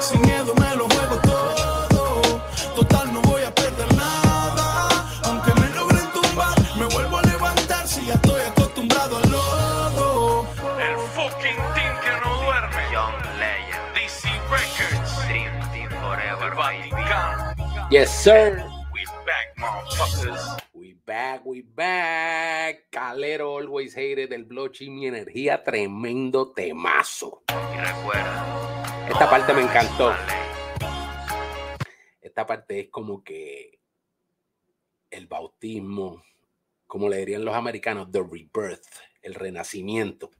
Sin 0.00 0.20
miedo 0.22 0.54
me 0.56 0.74
lo 0.74 0.88
juego 0.88 1.20
todo. 1.22 2.42
Total, 2.74 3.12
no 3.12 3.22
voy 3.22 3.42
a 3.42 3.54
perder 3.54 3.94
nada. 3.94 4.88
Aunque 5.24 5.54
me 5.60 5.68
logren 5.76 6.10
tumbar, 6.12 6.58
me 6.76 6.86
vuelvo 6.86 7.18
a 7.18 7.22
levantar 7.22 7.86
si 7.86 8.06
ya 8.06 8.14
estoy 8.14 8.40
acostumbrado 8.42 9.18
al 9.18 9.30
lodo. 9.30 10.46
El 10.80 10.96
fucking 11.14 11.83
Yes, 17.90 18.10
sir. 18.24 18.64
We 18.92 19.04
back, 19.26 19.54
motherfuckers. 19.58 20.62
We 20.72 20.96
back, 21.04 21.44
we 21.44 21.60
back. 21.60 22.90
Calero 22.90 23.58
Always 23.58 23.94
Hated 23.94 24.30
del 24.30 24.44
Blochi, 24.44 24.88
mi 24.88 25.06
energía, 25.06 25.62
tremendo 25.62 26.52
temazo. 26.52 27.42
Y 27.50 27.76
recuerda. 27.76 29.06
Esta 29.08 29.28
parte 29.28 29.52
me 29.52 29.62
encantó. 29.62 30.14
Esta 32.22 32.46
parte 32.46 32.80
es 32.80 32.88
como 32.88 33.22
que 33.22 33.78
el 35.10 35.26
bautismo, 35.26 36.24
como 36.86 37.08
le 37.08 37.18
dirían 37.18 37.44
los 37.44 37.54
americanos, 37.54 38.10
the 38.10 38.20
rebirth, 38.22 38.86
el 39.20 39.34
renacimiento. 39.34 40.30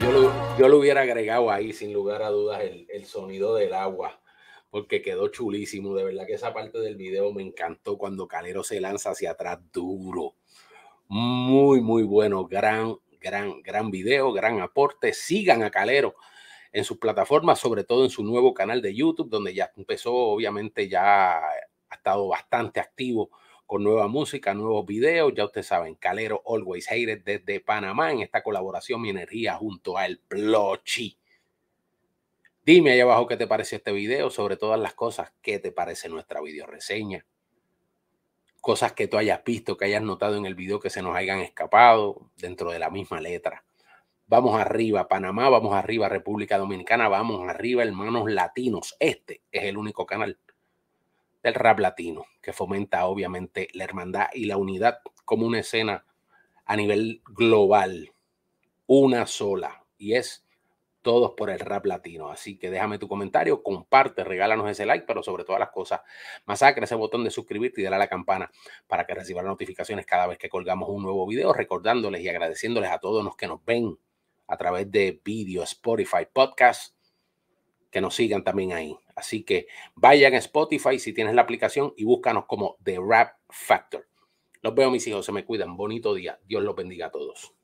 Yo 0.00 0.12
lo, 0.12 0.58
yo 0.58 0.68
lo, 0.68 0.78
hubiera 0.78 1.02
agregado 1.02 1.50
ahí, 1.50 1.72
sin 1.72 1.92
lugar 1.92 2.22
a 2.22 2.30
dudas, 2.30 2.62
el, 2.62 2.86
el 2.90 3.04
sonido 3.04 3.54
del 3.54 3.74
agua 3.74 4.20
porque 4.70 5.02
quedó 5.02 5.28
chulísimo. 5.28 5.94
De 5.94 6.04
verdad 6.04 6.26
que 6.26 6.34
esa 6.34 6.54
parte 6.54 6.78
del 6.78 6.96
video 6.96 7.32
me 7.32 7.42
encantó 7.42 7.98
cuando 7.98 8.28
Calero 8.28 8.62
se 8.62 8.80
lanza 8.80 9.10
hacia 9.10 9.32
atrás 9.32 9.58
duro. 9.72 10.36
Muy, 11.08 11.80
muy 11.80 12.04
bueno. 12.04 12.46
Gran, 12.46 12.96
gran, 13.20 13.60
gran 13.62 13.90
video, 13.90 14.32
gran 14.32 14.60
aporte. 14.60 15.12
Sigan 15.12 15.62
a 15.64 15.70
Calero 15.70 16.14
en 16.72 16.84
sus 16.84 16.98
plataformas, 16.98 17.58
sobre 17.58 17.82
todo 17.82 18.04
en 18.04 18.10
su 18.10 18.22
nuevo 18.22 18.54
canal 18.54 18.80
de 18.80 18.94
YouTube, 18.94 19.28
donde 19.28 19.52
ya 19.52 19.72
empezó, 19.76 20.14
obviamente 20.14 20.88
ya 20.88 21.38
ha 21.38 21.94
estado 21.94 22.28
bastante 22.28 22.78
activo 22.78 23.30
con 23.70 23.84
nueva 23.84 24.08
música, 24.08 24.52
nuevos 24.52 24.84
videos. 24.84 25.32
Ya 25.32 25.44
ustedes 25.44 25.68
saben, 25.68 25.94
Calero 25.94 26.42
Always 26.44 26.90
Hated 26.90 27.22
desde 27.22 27.60
Panamá 27.60 28.10
en 28.10 28.18
esta 28.18 28.42
colaboración 28.42 29.00
Mi 29.00 29.10
Energía 29.10 29.54
junto 29.54 29.96
a 29.96 30.06
El 30.06 30.18
Plochi. 30.18 31.16
Dime 32.66 32.90
ahí 32.90 32.98
abajo 32.98 33.28
qué 33.28 33.36
te 33.36 33.46
pareció 33.46 33.78
este 33.78 33.92
video, 33.92 34.28
sobre 34.28 34.56
todas 34.56 34.80
las 34.80 34.94
cosas, 34.94 35.32
qué 35.40 35.60
te 35.60 35.70
parece 35.70 36.08
nuestra 36.08 36.40
video 36.40 36.66
reseña. 36.66 37.24
Cosas 38.60 38.92
que 38.92 39.06
tú 39.06 39.16
hayas 39.18 39.44
visto, 39.44 39.76
que 39.76 39.84
hayas 39.84 40.02
notado 40.02 40.36
en 40.36 40.46
el 40.46 40.56
video 40.56 40.80
que 40.80 40.90
se 40.90 41.00
nos 41.00 41.14
hayan 41.14 41.38
escapado 41.38 42.28
dentro 42.38 42.72
de 42.72 42.80
la 42.80 42.90
misma 42.90 43.20
letra. 43.20 43.64
Vamos 44.26 44.60
arriba, 44.60 45.06
Panamá, 45.06 45.48
vamos 45.48 45.76
arriba, 45.76 46.08
República 46.08 46.58
Dominicana, 46.58 47.06
vamos 47.08 47.48
arriba, 47.48 47.84
hermanos 47.84 48.28
latinos. 48.32 48.96
Este 48.98 49.42
es 49.52 49.62
el 49.62 49.76
único 49.76 50.06
canal 50.06 50.40
del 51.42 51.54
rap 51.54 51.78
latino 51.78 52.26
que 52.42 52.52
fomenta 52.52 53.06
obviamente 53.06 53.68
la 53.74 53.84
hermandad 53.84 54.28
y 54.32 54.44
la 54.46 54.56
unidad 54.56 55.00
como 55.24 55.46
una 55.46 55.60
escena 55.60 56.04
a 56.64 56.76
nivel 56.76 57.22
global, 57.24 58.12
una 58.86 59.26
sola, 59.26 59.84
y 59.98 60.14
es 60.14 60.46
todos 61.02 61.32
por 61.36 61.50
el 61.50 61.58
rap 61.60 61.86
latino. 61.86 62.30
Así 62.30 62.58
que 62.58 62.70
déjame 62.70 62.98
tu 62.98 63.08
comentario, 63.08 63.62
comparte, 63.62 64.24
regálanos 64.24 64.70
ese 64.70 64.86
like, 64.86 65.04
pero 65.06 65.22
sobre 65.22 65.44
todas 65.44 65.60
las 65.60 65.70
cosas, 65.70 66.00
masacre 66.44 66.84
ese 66.84 66.94
botón 66.94 67.24
de 67.24 67.30
suscribirte 67.30 67.80
y 67.80 67.84
darle 67.84 67.96
a 67.96 68.00
la 68.00 68.08
campana 68.08 68.50
para 68.86 69.06
que 69.06 69.14
reciban 69.14 69.46
notificaciones 69.46 70.06
cada 70.06 70.26
vez 70.26 70.38
que 70.38 70.48
colgamos 70.48 70.88
un 70.88 71.02
nuevo 71.02 71.26
video, 71.26 71.52
recordándoles 71.52 72.20
y 72.22 72.28
agradeciéndoles 72.28 72.90
a 72.90 72.98
todos 72.98 73.24
los 73.24 73.36
que 73.36 73.48
nos 73.48 73.64
ven 73.64 73.98
a 74.46 74.56
través 74.56 74.90
de 74.90 75.20
video, 75.24 75.62
Spotify, 75.62 76.26
podcast, 76.32 76.94
que 77.90 78.00
nos 78.00 78.14
sigan 78.14 78.44
también 78.44 78.72
ahí. 78.72 78.96
Así 79.14 79.42
que 79.42 79.66
vayan 79.94 80.34
a 80.34 80.38
Spotify 80.38 80.98
si 80.98 81.12
tienes 81.12 81.34
la 81.34 81.42
aplicación 81.42 81.92
y 81.96 82.04
búscanos 82.04 82.46
como 82.46 82.76
The 82.82 82.98
Rap 83.00 83.34
Factor. 83.48 84.06
Los 84.62 84.74
veo 84.74 84.90
mis 84.90 85.06
hijos, 85.06 85.24
se 85.24 85.32
me 85.32 85.44
cuidan. 85.44 85.76
Bonito 85.76 86.14
día. 86.14 86.38
Dios 86.44 86.62
los 86.62 86.74
bendiga 86.74 87.06
a 87.06 87.10
todos. 87.10 87.54